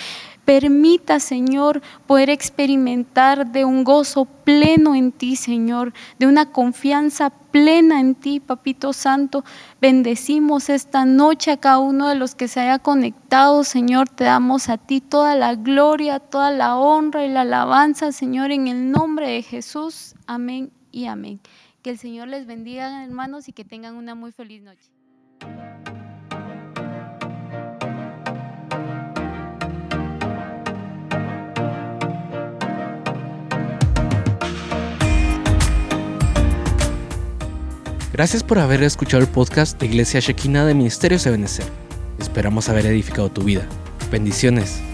Permita, 0.46 1.20
Señor, 1.20 1.82
poder 2.08 2.32
experimentar 2.32 3.52
de 3.52 3.64
un 3.64 3.84
gozo 3.84 4.26
pleno 4.26 4.96
en 4.96 5.12
ti, 5.12 5.36
Señor, 5.36 5.94
de 6.18 6.26
una 6.26 6.52
confianza 6.52 7.30
plena 7.30 8.00
en 8.00 8.16
ti, 8.16 8.40
Papito 8.40 8.92
Santo. 8.92 9.46
Bendecimos 9.80 10.70
esta 10.70 11.06
noche 11.06 11.52
a 11.52 11.58
cada 11.58 11.78
uno 11.78 12.08
de 12.10 12.16
los 12.16 12.34
que 12.34 12.48
se 12.48 12.60
haya 12.60 12.80
conectado, 12.80 13.64
Señor. 13.64 14.10
Te 14.10 14.24
damos 14.24 14.68
a 14.70 14.78
ti 14.78 15.00
toda 15.00 15.36
la 15.36 15.54
gloria, 15.54 16.20
toda 16.20 16.50
la 16.50 16.76
honra 16.76 17.24
y 17.24 17.30
la 17.30 17.42
alabanza, 17.42 18.12
Señor, 18.12 18.52
en 18.52 18.68
el 18.68 18.92
nombre 18.92 19.30
de 19.30 19.44
Jesús. 19.44 20.16
Amén 20.26 20.72
y 20.92 21.06
amén. 21.06 21.40
Que 21.82 21.90
el 21.90 21.98
Señor 21.98 22.28
les 22.28 22.46
bendiga, 22.46 23.04
hermanos, 23.04 23.48
y 23.48 23.54
que 23.54 23.66
tengan 23.66 23.96
una 23.96 24.14
muy 24.14 24.32
feliz 24.32 24.62
noche. 24.62 24.92
Gracias 38.14 38.44
por 38.44 38.60
haber 38.60 38.84
escuchado 38.84 39.24
el 39.24 39.30
podcast 39.30 39.80
de 39.80 39.88
Iglesia 39.88 40.20
Shekina 40.20 40.66
de 40.66 40.76
Ministerios 40.76 41.26
Ebenezer. 41.26 41.66
Esperamos 42.20 42.70
haber 42.70 42.86
edificado 42.86 43.32
tu 43.32 43.42
vida. 43.42 43.68
Bendiciones. 44.12 44.91